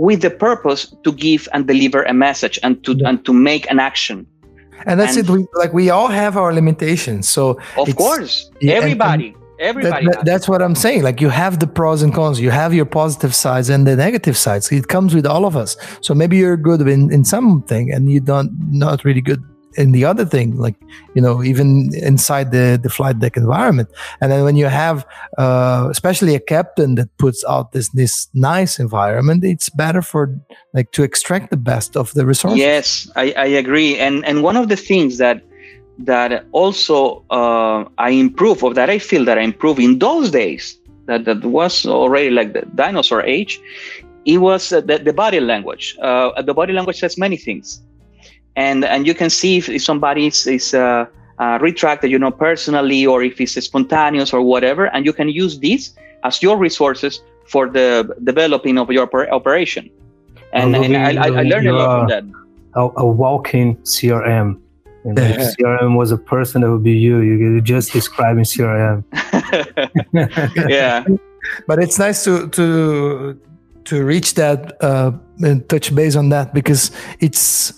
[0.00, 3.78] with the purpose to give and deliver a message and to and to make an
[3.78, 4.26] action.
[4.86, 5.32] And that's and, it.
[5.32, 7.28] We, like we all have our limitations.
[7.28, 8.50] So of course.
[8.62, 9.26] everybody.
[9.26, 11.02] and, and everybody that, that, that's what i'm saying.
[11.02, 12.40] Like you have the pros and cons.
[12.40, 14.72] You have your positive sides and the negative sides.
[14.72, 15.76] It comes with all of us.
[16.00, 19.42] So maybe you're good in, in something and you don't not really good
[19.76, 20.74] in the other thing like
[21.14, 23.88] you know even inside the the flight deck environment.
[24.20, 25.06] And then when you have
[25.38, 30.34] uh, especially a captain that puts out this this nice environment it's better for
[30.74, 32.58] like to extract the best of the resources.
[32.58, 33.96] Yes i, I agree.
[33.98, 35.42] And and one of the things that
[35.98, 40.80] that also uh, i improve or that i feel that i improve in those days
[41.04, 43.60] that that was already like the dinosaur age
[44.24, 45.96] it was uh, the, the body language.
[46.00, 47.82] Uh, the body language says many things
[48.60, 51.06] and and you can see if, if somebody is, is uh,
[51.38, 55.58] uh, retracted, you know, personally, or if it's spontaneous or whatever, and you can use
[55.58, 55.82] this
[56.24, 57.88] as your resources for the
[58.24, 59.08] developing of your
[59.38, 59.90] operation.
[60.52, 62.24] And, and I, I, I, learned a lot from that.
[62.74, 64.60] A, a walking CRM.
[65.04, 67.20] And if CRM was a person, that would be you.
[67.20, 69.02] You're just describing CRM.
[70.68, 71.04] yeah,
[71.66, 73.40] but it's nice to to
[73.84, 76.90] to reach that uh, and touch base on that because
[77.20, 77.72] it's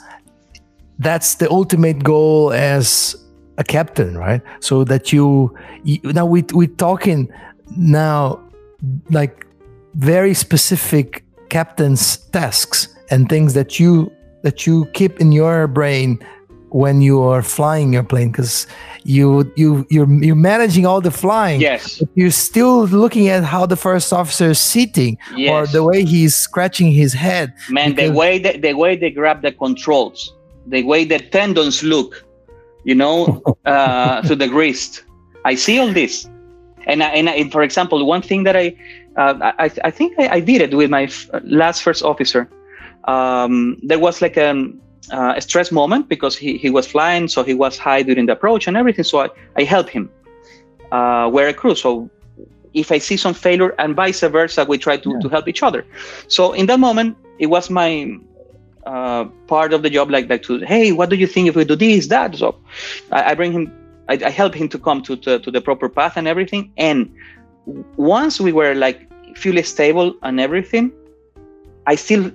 [1.03, 3.17] that's the ultimate goal as
[3.59, 4.41] a captain, right?
[4.61, 7.33] So that you, you now we we're talking
[7.77, 8.41] now
[9.11, 9.47] like
[9.95, 14.11] very specific captain's tasks and things that you
[14.43, 16.19] that you keep in your brain
[16.71, 18.67] when you are flying your plane because
[19.05, 23.77] you you you're you're managing all the flying yes you're still looking at how the
[23.77, 25.51] first officer is sitting yes.
[25.53, 29.43] or the way he's scratching his head man the way that the way they grab
[29.43, 30.33] the controls
[30.67, 32.25] the way the tendons look,
[32.85, 35.05] you know, uh, to the wrist.
[35.45, 36.29] I see all this,
[36.87, 38.77] and I, and I, for example, one thing that I
[39.17, 42.49] uh, I, I think I, I, did it with my f- last first officer.
[43.05, 44.71] Um, there was like a,
[45.13, 48.33] uh, a stress moment because he, he was flying, so he was high during the
[48.33, 49.05] approach and everything.
[49.05, 50.09] So I, I helped him
[50.93, 51.75] uh, wear a crew.
[51.75, 52.09] So
[52.73, 55.21] if I see some failure and vice versa, we try to, yeah.
[55.21, 55.85] to help each other.
[56.29, 58.17] So in that moment, it was my
[58.87, 61.65] uh, part of the job like like to hey what do you think if we
[61.65, 62.35] do this that?
[62.37, 62.57] So
[63.11, 63.73] i, I bring him
[64.09, 66.73] I, I, help him to come to, to, to the proper path and everything.
[66.77, 67.15] And
[67.97, 70.93] once we were like fully stable and everything
[71.87, 72.31] i still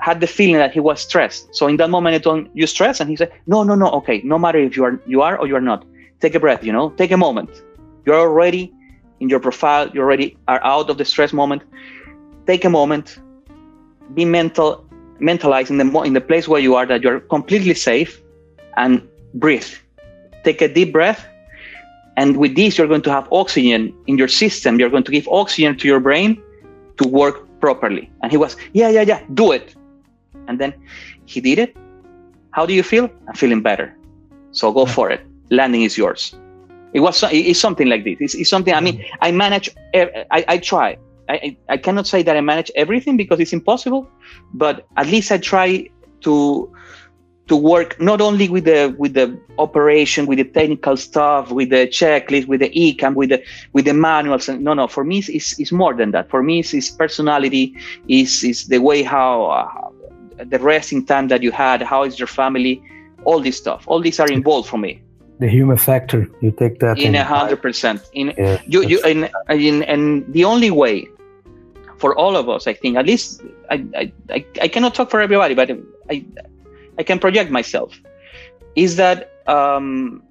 [0.00, 1.54] had the feeling that he was stressed.
[1.54, 3.90] So in that moment i told him you stressed and he said no no no
[3.90, 4.20] okay.
[4.22, 5.84] No matter if you are you are or you are not.
[6.20, 6.90] Take a breath you know.
[6.90, 7.50] Take a moment.
[8.04, 8.72] You're already
[9.20, 9.88] in your profile.
[9.90, 11.62] You already are out of the stress moment.
[12.46, 13.18] Take a moment.
[14.14, 14.87] Be mental
[15.20, 18.20] mentalize in the in the place where you are that you're completely safe
[18.76, 19.68] and breathe
[20.44, 21.26] take a deep breath
[22.16, 25.26] and with this you're going to have oxygen in your system you're going to give
[25.28, 26.40] oxygen to your brain
[26.96, 29.74] to work properly and he was yeah yeah yeah do it
[30.46, 30.72] and then
[31.26, 31.76] he did it
[32.52, 33.94] how do you feel i'm feeling better
[34.52, 36.34] so go for it landing is yours.
[36.92, 38.16] It was it's something like this.
[38.20, 38.74] It's, it's something.
[38.74, 39.70] I mean, I manage.
[39.94, 40.96] Er, I, I try.
[41.28, 44.08] I, I cannot say that I manage everything because it's impossible,
[44.54, 45.88] but at least I try
[46.22, 46.72] to
[47.48, 51.86] to work not only with the with the operation, with the technical stuff, with the
[51.88, 54.48] checklist, with the ecam, with the with the manuals.
[54.48, 54.86] And no, no.
[54.86, 56.30] For me, it's, it's more than that.
[56.30, 57.74] For me, it's, it's personality.
[58.06, 61.82] Is is the way how uh, the resting time that you had.
[61.82, 62.82] How is your family?
[63.24, 63.84] All this stuff.
[63.86, 65.02] All these are involved for me
[65.40, 69.28] the human factor you take that in a hundred percent in yeah, you you in,
[69.50, 71.06] in and the only way
[71.98, 73.86] for all of us i think at least I,
[74.30, 75.70] I i cannot talk for everybody but
[76.10, 76.24] i
[76.98, 78.00] i can project myself
[78.76, 80.22] is that um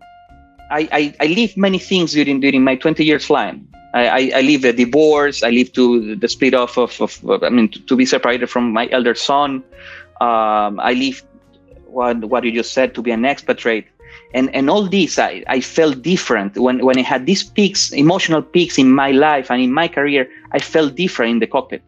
[0.72, 4.41] i i, I live many things during during my 20 years flying I, I, I
[4.41, 5.43] live a divorce.
[5.43, 8.74] I live to the split off of, of, I mean, to, to, be separated from
[8.74, 9.63] my elder son.
[10.20, 11.24] Um, I live
[11.86, 13.88] what, what you just said to be an expatriate
[14.34, 16.57] and and all this I, I felt different.
[16.57, 20.30] When when i had these peaks emotional peaks in my life and in my career
[20.51, 21.84] i felt different in the cockpit.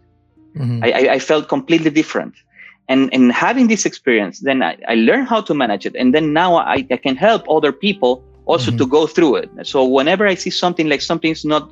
[0.55, 0.83] Mm-hmm.
[0.83, 2.35] I, I felt completely different.
[2.87, 5.95] And and having this experience then i, I learned how to manage it.
[5.95, 8.77] And then now i, I can help other people also mm-hmm.
[8.77, 9.49] to go through it.
[9.63, 11.69] So whenever i see something like something's not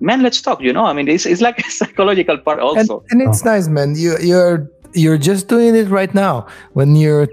[0.00, 0.86] man let's talk you know?
[0.86, 3.04] I mean it's, it's like a psychological part also.
[3.10, 3.94] and, and it's nice man.
[3.94, 6.46] You you're you're just doing it right now.
[6.72, 7.28] When you're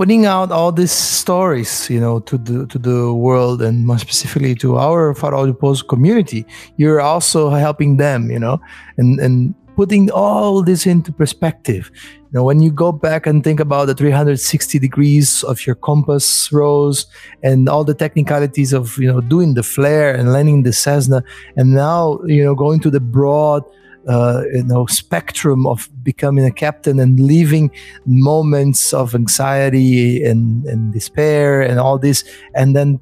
[0.00, 4.54] putting out all these stories, you know, to the to the world and more specifically
[4.54, 6.46] to our Farol de community,
[6.78, 8.58] you're also helping them, you know,
[8.96, 11.90] and and putting all this into perspective.
[12.16, 16.50] You know, when you go back and think about the 360 degrees of your compass
[16.50, 17.04] rose
[17.42, 21.22] and all the technicalities of you know doing the flare and landing the Cessna,
[21.58, 23.64] and now you know going to the broad
[24.08, 27.70] uh, you know spectrum of becoming a captain and leaving
[28.06, 32.24] moments of anxiety and, and despair and all this
[32.54, 33.00] and then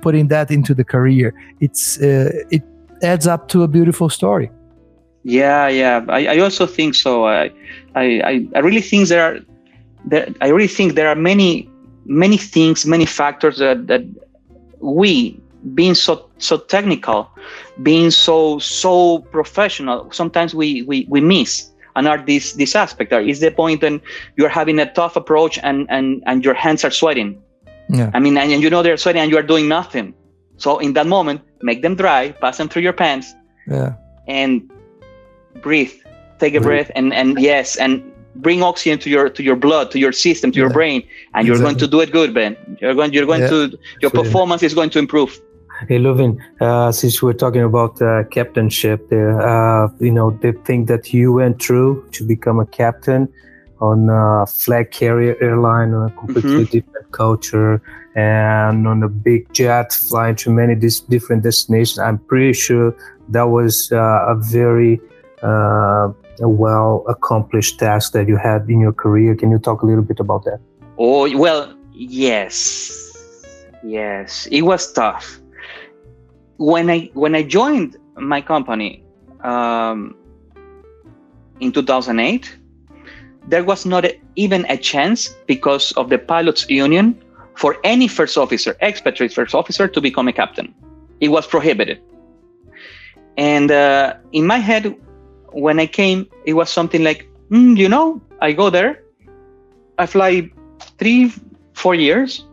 [0.00, 1.34] putting that into the career.
[1.60, 2.62] It's uh, it
[3.02, 4.50] adds up to a beautiful story.
[5.22, 6.04] Yeah yeah.
[6.08, 7.26] I, I also think so.
[7.26, 7.50] I,
[7.94, 9.38] I i really think there are
[10.40, 11.68] i really think there are many
[12.04, 14.02] many things many factors that that
[14.80, 15.40] we
[15.72, 17.30] being so so technical
[17.82, 23.10] being so so professional sometimes we we, we miss and are this this aspect.
[23.10, 24.00] There is the point when
[24.36, 27.40] you're having a tough approach and and and your hands are sweating.
[27.90, 28.10] Yeah.
[28.14, 30.14] i mean and, and you know they're sweating and you are doing nothing.
[30.56, 33.34] So in that moment make them dry pass them through your pants
[33.66, 33.94] yeah.
[34.26, 34.70] and
[35.60, 35.92] breathe.
[36.38, 38.02] Take a breathe, breath and and yes and
[38.36, 40.64] bring oxygen to your to your blood to your system to yeah.
[40.64, 42.56] your brain and you're going to do it good ben.
[42.80, 43.50] You're going you're going yeah.
[43.50, 45.40] to your performance is going to improve
[45.88, 51.12] Hey, Lovin, uh, since we're talking about uh, captainship uh, you know, the thing that
[51.12, 53.28] you went through to become a captain
[53.80, 56.78] on a flag carrier airline on a completely mm-hmm.
[56.78, 57.82] different culture
[58.14, 62.94] and on a big jet flying to many dis- different destinations, I'm pretty sure
[63.30, 65.00] that was uh, a very
[65.42, 69.34] uh, well accomplished task that you had in your career.
[69.34, 70.60] Can you talk a little bit about that?
[70.98, 73.10] Oh, well, yes.
[73.82, 75.40] Yes, it was tough
[76.56, 79.02] when I when I joined my company
[79.42, 80.16] um,
[81.60, 82.56] in 2008,
[83.48, 87.20] there was not a, even a chance because of the pilots union
[87.54, 90.74] for any first officer, expatriate first officer, to become a captain.
[91.20, 92.00] It was prohibited.
[93.36, 94.94] And uh, in my head,
[95.52, 99.02] when I came, it was something like, mm, you know, I go there,
[99.98, 100.50] I fly
[100.98, 101.32] three,
[101.72, 102.44] four years,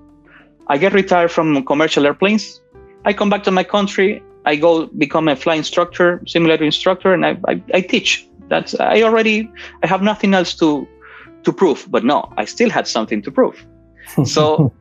[0.67, 2.61] I get retired from commercial airplanes,
[3.05, 4.21] I come back to my country.
[4.45, 8.27] I go become a flying instructor, simulator instructor, and I, I, I teach.
[8.47, 9.49] That's I already
[9.83, 10.87] I have nothing else to
[11.43, 11.87] to prove.
[11.89, 13.65] But no, I still had something to prove.
[14.25, 14.73] So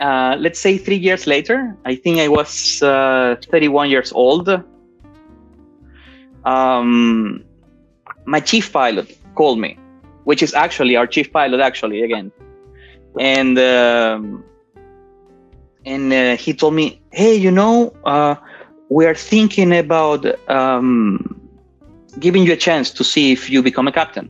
[0.00, 4.48] uh, let's say three years later, I think I was uh, 31 years old.
[6.44, 7.44] Um,
[8.26, 9.78] my chief pilot called me,
[10.24, 12.32] which is actually our chief pilot, actually again,
[13.18, 13.58] and.
[13.58, 14.44] Um,
[15.86, 18.36] and uh, he told me, "Hey, you know, uh,
[18.88, 21.40] we are thinking about um,
[22.18, 24.28] giving you a chance to see if you become a captain."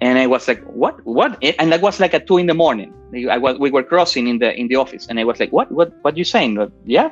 [0.00, 1.04] And I was like, "What?
[1.04, 2.92] What?" And that was like at two in the morning.
[3.30, 5.70] I was, we were crossing in the in the office, and I was like, "What?
[5.72, 5.92] What?
[6.02, 7.10] What are you saying?" Yeah,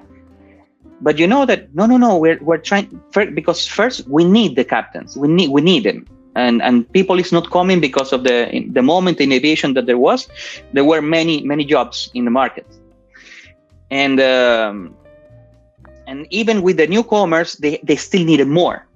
[1.00, 2.18] but you know that no, no, no.
[2.18, 3.00] We're we're trying
[3.34, 5.16] because first we need the captains.
[5.16, 8.82] We need we need them and and people is not coming because of the the
[8.82, 10.28] moment in aviation that there was
[10.72, 12.66] there were many many jobs in the market
[13.92, 14.96] and um,
[16.06, 18.86] and even with the newcomers, they, they still needed more,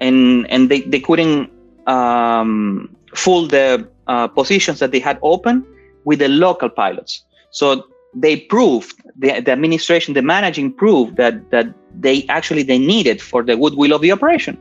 [0.00, 1.50] and and they they couldn't
[1.86, 5.64] um, fill the uh, positions that they had open
[6.04, 7.24] with the local pilots.
[7.50, 11.66] So they proved the, the administration, the managing proved that that
[11.98, 14.58] they actually they needed for the goodwill of the operation,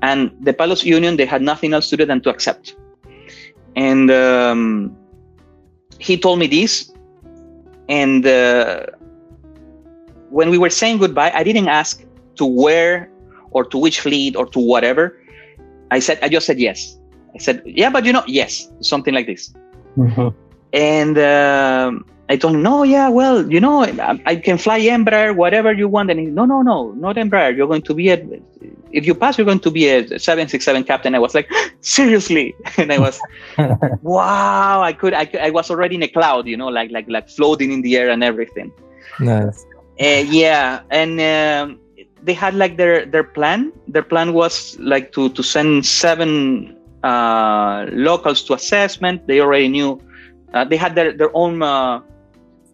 [0.00, 2.74] and the pilots union they had nothing else to do than to accept.
[3.76, 4.96] And um,
[5.98, 6.93] he told me this,
[7.88, 8.86] and uh,
[10.30, 12.04] when we were saying goodbye, I didn't ask
[12.36, 13.10] to where
[13.50, 15.18] or to which fleet or to whatever.
[15.90, 16.98] I said I just said yes.
[17.34, 19.54] I said yeah, but you know yes, something like this.
[19.96, 20.28] Mm-hmm.
[20.72, 25.36] And um, I told him, no, yeah, well, you know, I, I, can fly Embraer,
[25.36, 26.10] whatever you want.
[26.10, 27.54] And he, no, no, no, not Embraer.
[27.54, 28.26] You're going to be a,
[28.92, 31.14] if you pass, you're going to be a 767 captain.
[31.14, 31.50] I was like,
[31.82, 32.54] seriously?
[32.78, 33.20] And I was,
[34.02, 37.28] wow, I could, I, I was already in a cloud, you know, like, like, like
[37.28, 38.72] floating in the air and everything.
[39.20, 39.66] Nice.
[40.00, 40.80] Uh, yeah.
[40.90, 41.78] And, um,
[42.22, 43.70] they had like their, their plan.
[43.86, 49.26] Their plan was like to, to send seven, uh, locals to assessment.
[49.26, 50.00] They already knew,
[50.54, 52.00] uh, they had their, their own, uh,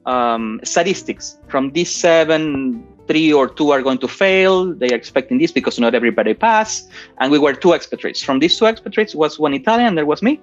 [0.06, 4.72] um, statistics from these seven three or two are going to fail.
[4.72, 6.88] They are expecting this because not everybody passed.
[7.18, 8.22] And we were two expatriates.
[8.22, 10.40] From these two expatriates was one italian there was me.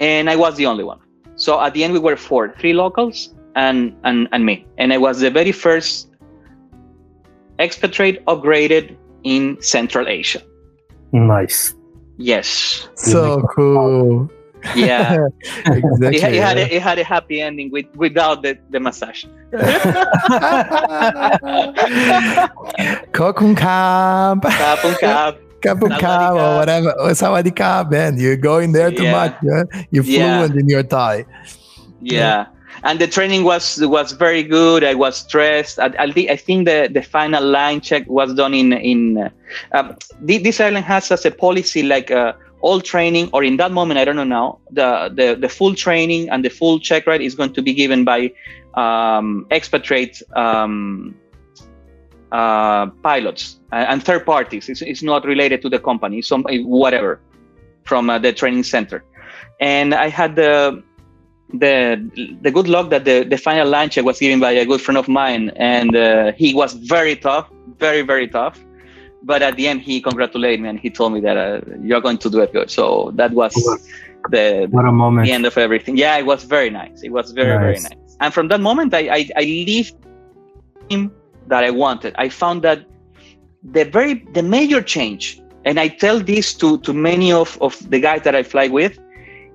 [0.00, 0.98] And i was the only one.
[1.36, 4.66] So at the end we were four three locals and and, and me.
[4.78, 6.08] And i was the very first
[7.60, 10.42] expatriate upgraded in central asia.
[11.12, 11.74] Nice.
[12.16, 12.88] Yes.
[12.94, 14.28] So cool
[14.76, 15.26] yeah,
[15.66, 16.16] exactly.
[16.16, 19.24] It, it, had a, it had a happy ending with without the, the massage.
[23.12, 24.42] Kokun Cab.
[24.42, 25.36] Kapun Cab.
[25.60, 26.92] Kapun Cab or whatever.
[27.00, 28.18] Or Sawadee Cab, man.
[28.18, 29.12] You're going there too Yeah.
[29.12, 29.36] much.
[29.42, 29.62] Yeah?
[29.90, 30.38] You're Yeah.
[30.38, 31.24] fluent in your Thai.
[32.00, 32.46] Yeah.
[32.82, 34.84] And the training was was very good.
[34.84, 35.78] I was stressed.
[35.78, 39.18] I, I think the, the final line check was done in in.
[39.18, 39.28] Uh,
[39.72, 43.98] um, this island has as a policy like uh, all training, or in that moment
[43.98, 44.58] I don't know now.
[44.70, 48.04] The the the full training and the full check ride is going to be given
[48.04, 48.32] by
[48.74, 51.14] um, expatriate um,
[52.32, 54.68] uh, pilots and third parties.
[54.68, 56.22] It's, it's not related to the company.
[56.22, 57.20] Some whatever
[57.84, 59.04] from uh, the training center,
[59.60, 60.82] and I had the
[61.54, 64.80] the the good luck that the, the final line check was given by a good
[64.80, 68.60] friend of mine, and uh, he was very tough, very very tough.
[69.22, 72.18] But at the end, he congratulated me and he told me that uh, you're going
[72.18, 72.70] to do it good.
[72.70, 73.52] So that was
[74.30, 75.96] the, moment the end of everything.
[75.96, 77.02] Yeah, it was very nice.
[77.02, 77.84] It was very very Nice.
[77.90, 78.16] nice.
[78.20, 79.94] And from that moment, I I, I lived
[80.88, 81.12] him
[81.48, 82.14] that I wanted.
[82.16, 82.84] I found that
[83.62, 88.00] the very the major change, and I tell this to to many of of the
[88.00, 88.98] guys that I fly with,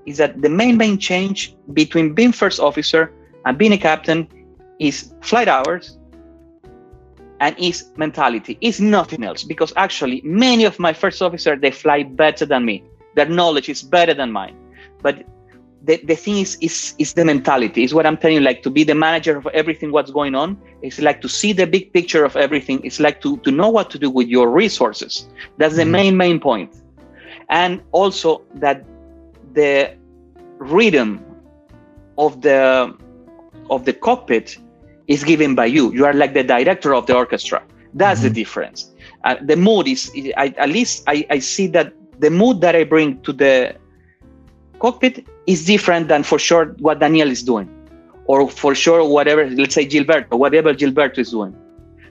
[0.05, 3.11] is that the main main change between being first officer
[3.45, 4.27] and being a captain
[4.79, 5.97] is flight hours
[7.39, 12.03] and is mentality is nothing else because actually many of my first officers they fly
[12.03, 12.83] better than me.
[13.15, 14.55] Their knowledge is better than mine.
[15.01, 15.23] But
[15.81, 17.83] the, the thing is is is the mentality.
[17.83, 20.57] Is what i'm telling you like to be the manager of everything what's going on
[20.81, 22.81] it's like to see the big picture of everything.
[22.83, 25.27] It's like to to know what to do with your resources.
[25.57, 25.91] That's the Mhm.
[25.97, 26.71] main main point.
[27.49, 28.85] And also that
[29.53, 29.95] the
[30.59, 31.25] rhythm
[32.17, 32.93] of the
[33.69, 34.57] of the cockpit
[35.07, 35.91] is given by you.
[35.93, 37.61] You are like the director of the orchestra.
[37.93, 38.33] That's the Mhm.
[38.41, 38.91] difference.
[39.23, 42.83] Uh, the mood is I, at least I, I see that the mood that i
[42.83, 43.75] bring to the
[44.79, 47.69] cockpit is different than for sure what daniel is doing.
[48.25, 51.55] Or for sure whatever let's say gilberto whatever gilberto is doing.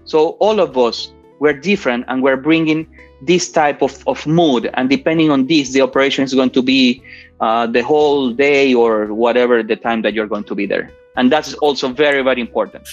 [0.04, 2.86] So all of us we're different and we're bringing
[3.20, 4.70] this type of, of mood.
[4.74, 7.02] And depending on this the operation is going to be
[7.40, 11.30] uh, the whole day or whatever the time that you're going to be there and
[11.30, 12.86] that's also very very important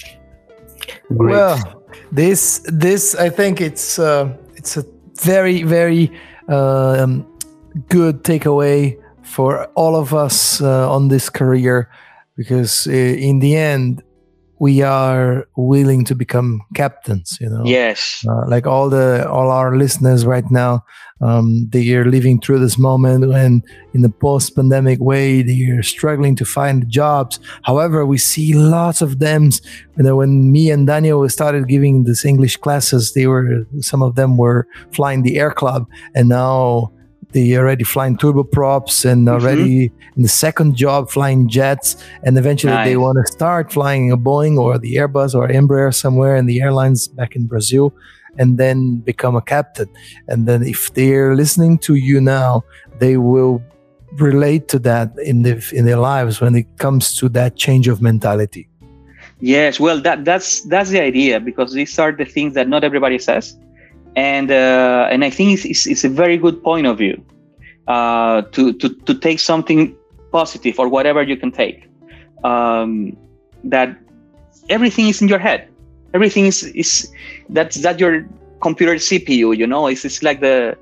[1.16, 1.32] Great.
[1.32, 4.84] Well, this this I think it's uh, it's a
[5.20, 6.10] very very
[6.48, 7.26] um,
[7.88, 11.88] good takeaway for all of us uh, on this career
[12.36, 14.02] because uh, in the end
[14.62, 17.36] we are willing to become captains.
[17.40, 18.24] You know, yes.
[18.28, 20.84] Uh, like all the all our listeners right now
[21.20, 26.36] um, they are living through this moment when in the post-pandemic way they are struggling
[26.36, 27.40] to find jobs.
[27.62, 29.50] However we see lots of them
[29.96, 34.14] you know when me and daniel started giving these english classes they were some of
[34.14, 35.88] them were flying the air club.
[36.14, 36.92] And now
[37.32, 39.34] they already flying turboprops and mm-hmm.
[39.34, 41.96] already in the second job flying jets.
[42.22, 46.36] And eventually they want to start flying a boeing or the airbus or embraer somewhere
[46.36, 47.94] in the airlines back in brazil
[48.38, 49.88] and then become a captain.
[50.28, 52.64] And then if they're listening to you now
[52.98, 53.62] they will
[54.12, 58.02] relate to that in the in their lives when it comes to that change of
[58.02, 58.68] mentality.
[59.40, 63.18] Yes, well, that that's that's the idea because these are the things that not everybody
[63.18, 63.56] says,
[64.16, 67.24] and uh, and I think it's, it's, it's a very good point of view
[67.88, 69.96] uh, to to to take something
[70.30, 71.88] positive or whatever you can take.
[72.44, 73.16] Um,
[73.64, 73.96] that
[74.68, 75.68] everything is in your head.
[76.14, 77.10] Everything is is
[77.48, 78.26] that's that your
[78.60, 79.56] computer CPU.
[79.56, 80.76] You know, it's it's like the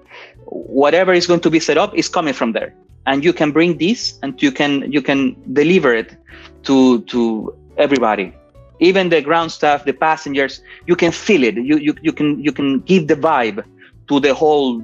[0.46, 2.74] whatever is going to be set up is coming from there,
[3.06, 6.16] and you can bring this and you can you can deliver it
[6.64, 8.34] to to everybody
[8.80, 11.54] even the ground staff the passengers you can feel it.
[11.54, 13.64] You you, you can you can give the vibe
[14.08, 14.82] to the whole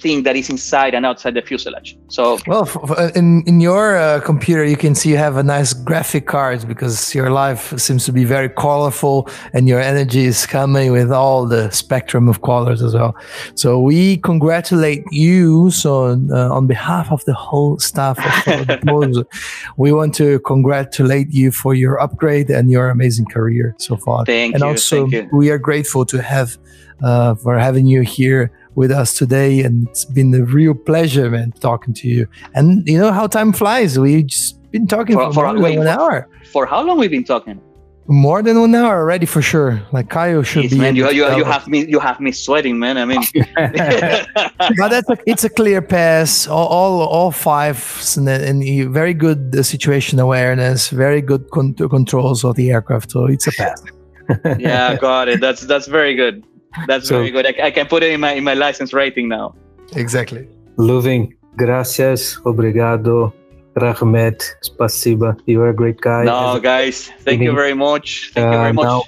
[0.00, 1.96] thing that is inside and outside the fuselage.
[2.08, 2.68] So well,
[3.14, 7.14] in in your uh, computer, you can see you have a nice graphic card because
[7.14, 11.70] your life seems to be very colorful, and your energy is coming with all the
[11.70, 13.14] spectrum of colors as well.
[13.54, 15.70] So we congratulate you.
[15.70, 18.66] So uh, on behalf of the whole staff of
[19.76, 24.24] we want to congratulate you for your upgrade and your amazing career so far.
[24.24, 24.68] Thank and you.
[24.68, 25.28] also, you.
[25.32, 26.58] we are grateful to have
[27.02, 29.60] uh, for having you here with us today.
[29.60, 32.26] And it's been a real pleasure, man, talking to you.
[32.54, 33.98] And you know how time flies.
[33.98, 36.28] We've just been talking for, for, for more than one hour.
[36.52, 37.60] For how long we've been talking?
[38.08, 39.80] More than one hour already for sure.
[39.92, 40.76] Like Caio should be.
[40.76, 42.98] Man, you, you, you have me you have me sweating, man.
[42.98, 43.22] I mean,
[43.54, 46.48] but that's a, it's a clear pass.
[46.48, 47.78] All all, all five
[48.16, 53.12] and, and very good uh, situation awareness, very good con- controls of the aircraft.
[53.12, 53.80] So it's a pass.
[54.58, 55.40] yeah, got it.
[55.40, 56.44] That's that's very good.
[56.86, 57.46] That's so, very good.
[57.46, 59.54] I, I, can put it in my in my license rating now.
[59.94, 60.48] Exactly.
[60.76, 61.34] Lovin.
[61.56, 63.32] gracias, obrigado,
[63.74, 65.36] Rahmet, spasiba.
[65.46, 66.24] You're a great guy.
[66.24, 68.30] No, guys, thank you very much.
[68.34, 68.84] Thank uh, you very much.
[68.84, 69.02] Now,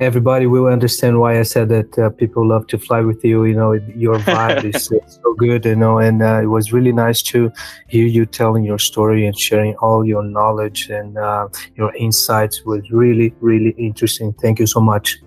[0.00, 3.44] everybody will understand why I said that uh, people love to fly with you.
[3.44, 7.22] You know, your vibe is so good, you know, and uh, it was really nice
[7.22, 7.50] to
[7.88, 12.82] hear you telling your story and sharing all your knowledge and uh, your insights was
[12.90, 14.34] really, really interesting.
[14.34, 15.18] Thank you so much.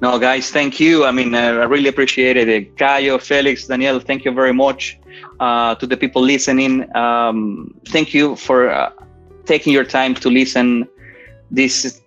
[0.00, 1.04] No, guys, thank you.
[1.06, 2.76] I mean, uh, I really appreciate it.
[2.76, 4.98] Caio, Felix, Daniel, thank you very much.
[5.40, 8.90] Uh, to the people listening, um, thank you for uh,
[9.46, 10.86] taking your time to listen.
[11.50, 12.02] These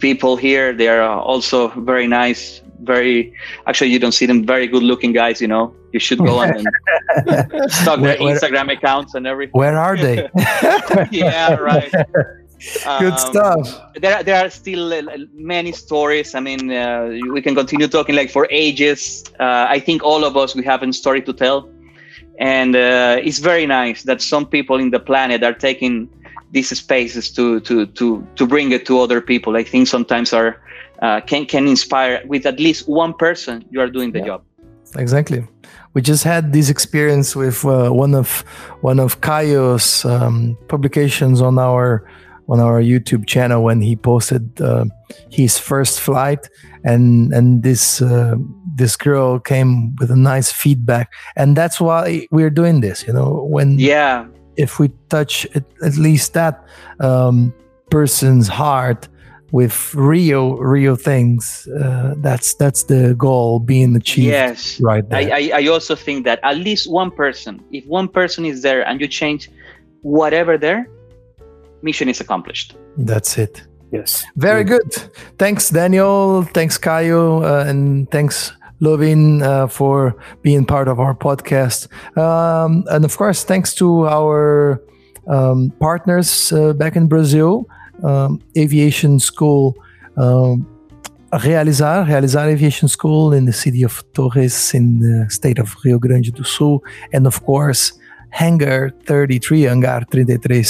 [0.00, 2.60] people here, they are also very nice.
[2.82, 3.34] Very,
[3.66, 4.44] actually, you don't see them.
[4.44, 5.40] Very good-looking guys.
[5.40, 6.66] You know, you should go on and
[7.70, 9.52] stalk their Instagram accounts and everything.
[9.52, 10.28] Where are they?
[11.10, 11.92] yeah, right.
[12.98, 13.80] Good um, stuff.
[13.94, 15.02] There, there are still uh,
[15.32, 16.34] many stories.
[16.34, 19.24] I mean, uh, we can continue talking like for ages.
[19.38, 21.68] Uh, I think all of us we have a story to tell,
[22.38, 26.08] and uh, it's very nice that some people in the planet are taking
[26.50, 29.56] these spaces to to to to bring it to other people.
[29.56, 30.60] I think sometimes are
[31.00, 33.64] uh, can can inspire with at least one person.
[33.70, 34.26] You are doing the yeah.
[34.26, 34.42] job.
[34.96, 35.46] Exactly
[35.94, 38.40] we just had this experience with uh, one of
[38.82, 42.04] one of Caio's um, publications on our
[42.48, 44.86] on our YouTube channel when he posted uh,
[45.30, 46.48] his first flight,
[46.84, 48.36] and and this uh,
[48.74, 53.06] this girl came with a nice feedback, and that's why we're doing this.
[53.06, 54.26] You know, when yeah,
[54.56, 56.64] if we touch at, at least that
[57.00, 57.52] um,
[57.90, 59.08] person's heart
[59.52, 64.28] with real real things, uh, that's that's the goal being achieved.
[64.28, 65.06] Yes, right.
[65.08, 65.18] There.
[65.18, 68.86] I, I I also think that at least one person, if one person is there
[68.86, 69.50] and you change
[70.02, 70.88] whatever there
[71.82, 72.76] mission is accomplished.
[72.96, 73.62] That's it.
[73.92, 74.24] Yes.
[74.36, 74.78] Very yeah.
[74.78, 74.92] good.
[75.38, 76.42] Thanks, Daniel.
[76.42, 77.42] Thanks, Caio.
[77.42, 81.88] Uh, and thanks, Lovin, uh, for being part of our podcast.
[82.16, 84.82] Um, and of course, thanks to our
[85.26, 87.66] um, partners uh, back in Brazil,
[88.02, 89.74] um, Aviation School.
[90.16, 90.66] Um,
[91.30, 96.32] Realizar, Realizar Aviation School in the city of Torres in the state of Rio Grande
[96.32, 96.82] do Sul,
[97.12, 97.92] and of course,
[98.30, 100.64] Hangar 33, Hangar 33,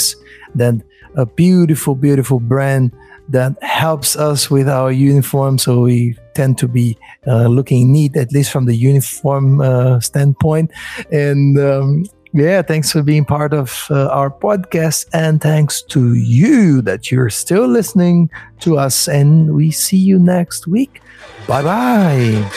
[0.55, 0.81] that
[1.19, 2.91] a beautiful, beautiful brand
[3.27, 5.57] that helps us with our uniform.
[5.57, 6.97] So we tend to be
[7.27, 10.71] uh, looking neat, at least from the uniform uh, standpoint.
[11.11, 15.07] And um, yeah, thanks for being part of uh, our podcast.
[15.13, 18.29] And thanks to you that you're still listening
[18.61, 19.07] to us.
[19.07, 21.01] And we see you next week.
[21.47, 22.49] Bye bye.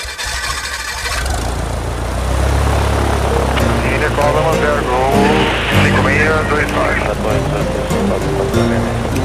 [6.33, 9.22] 035.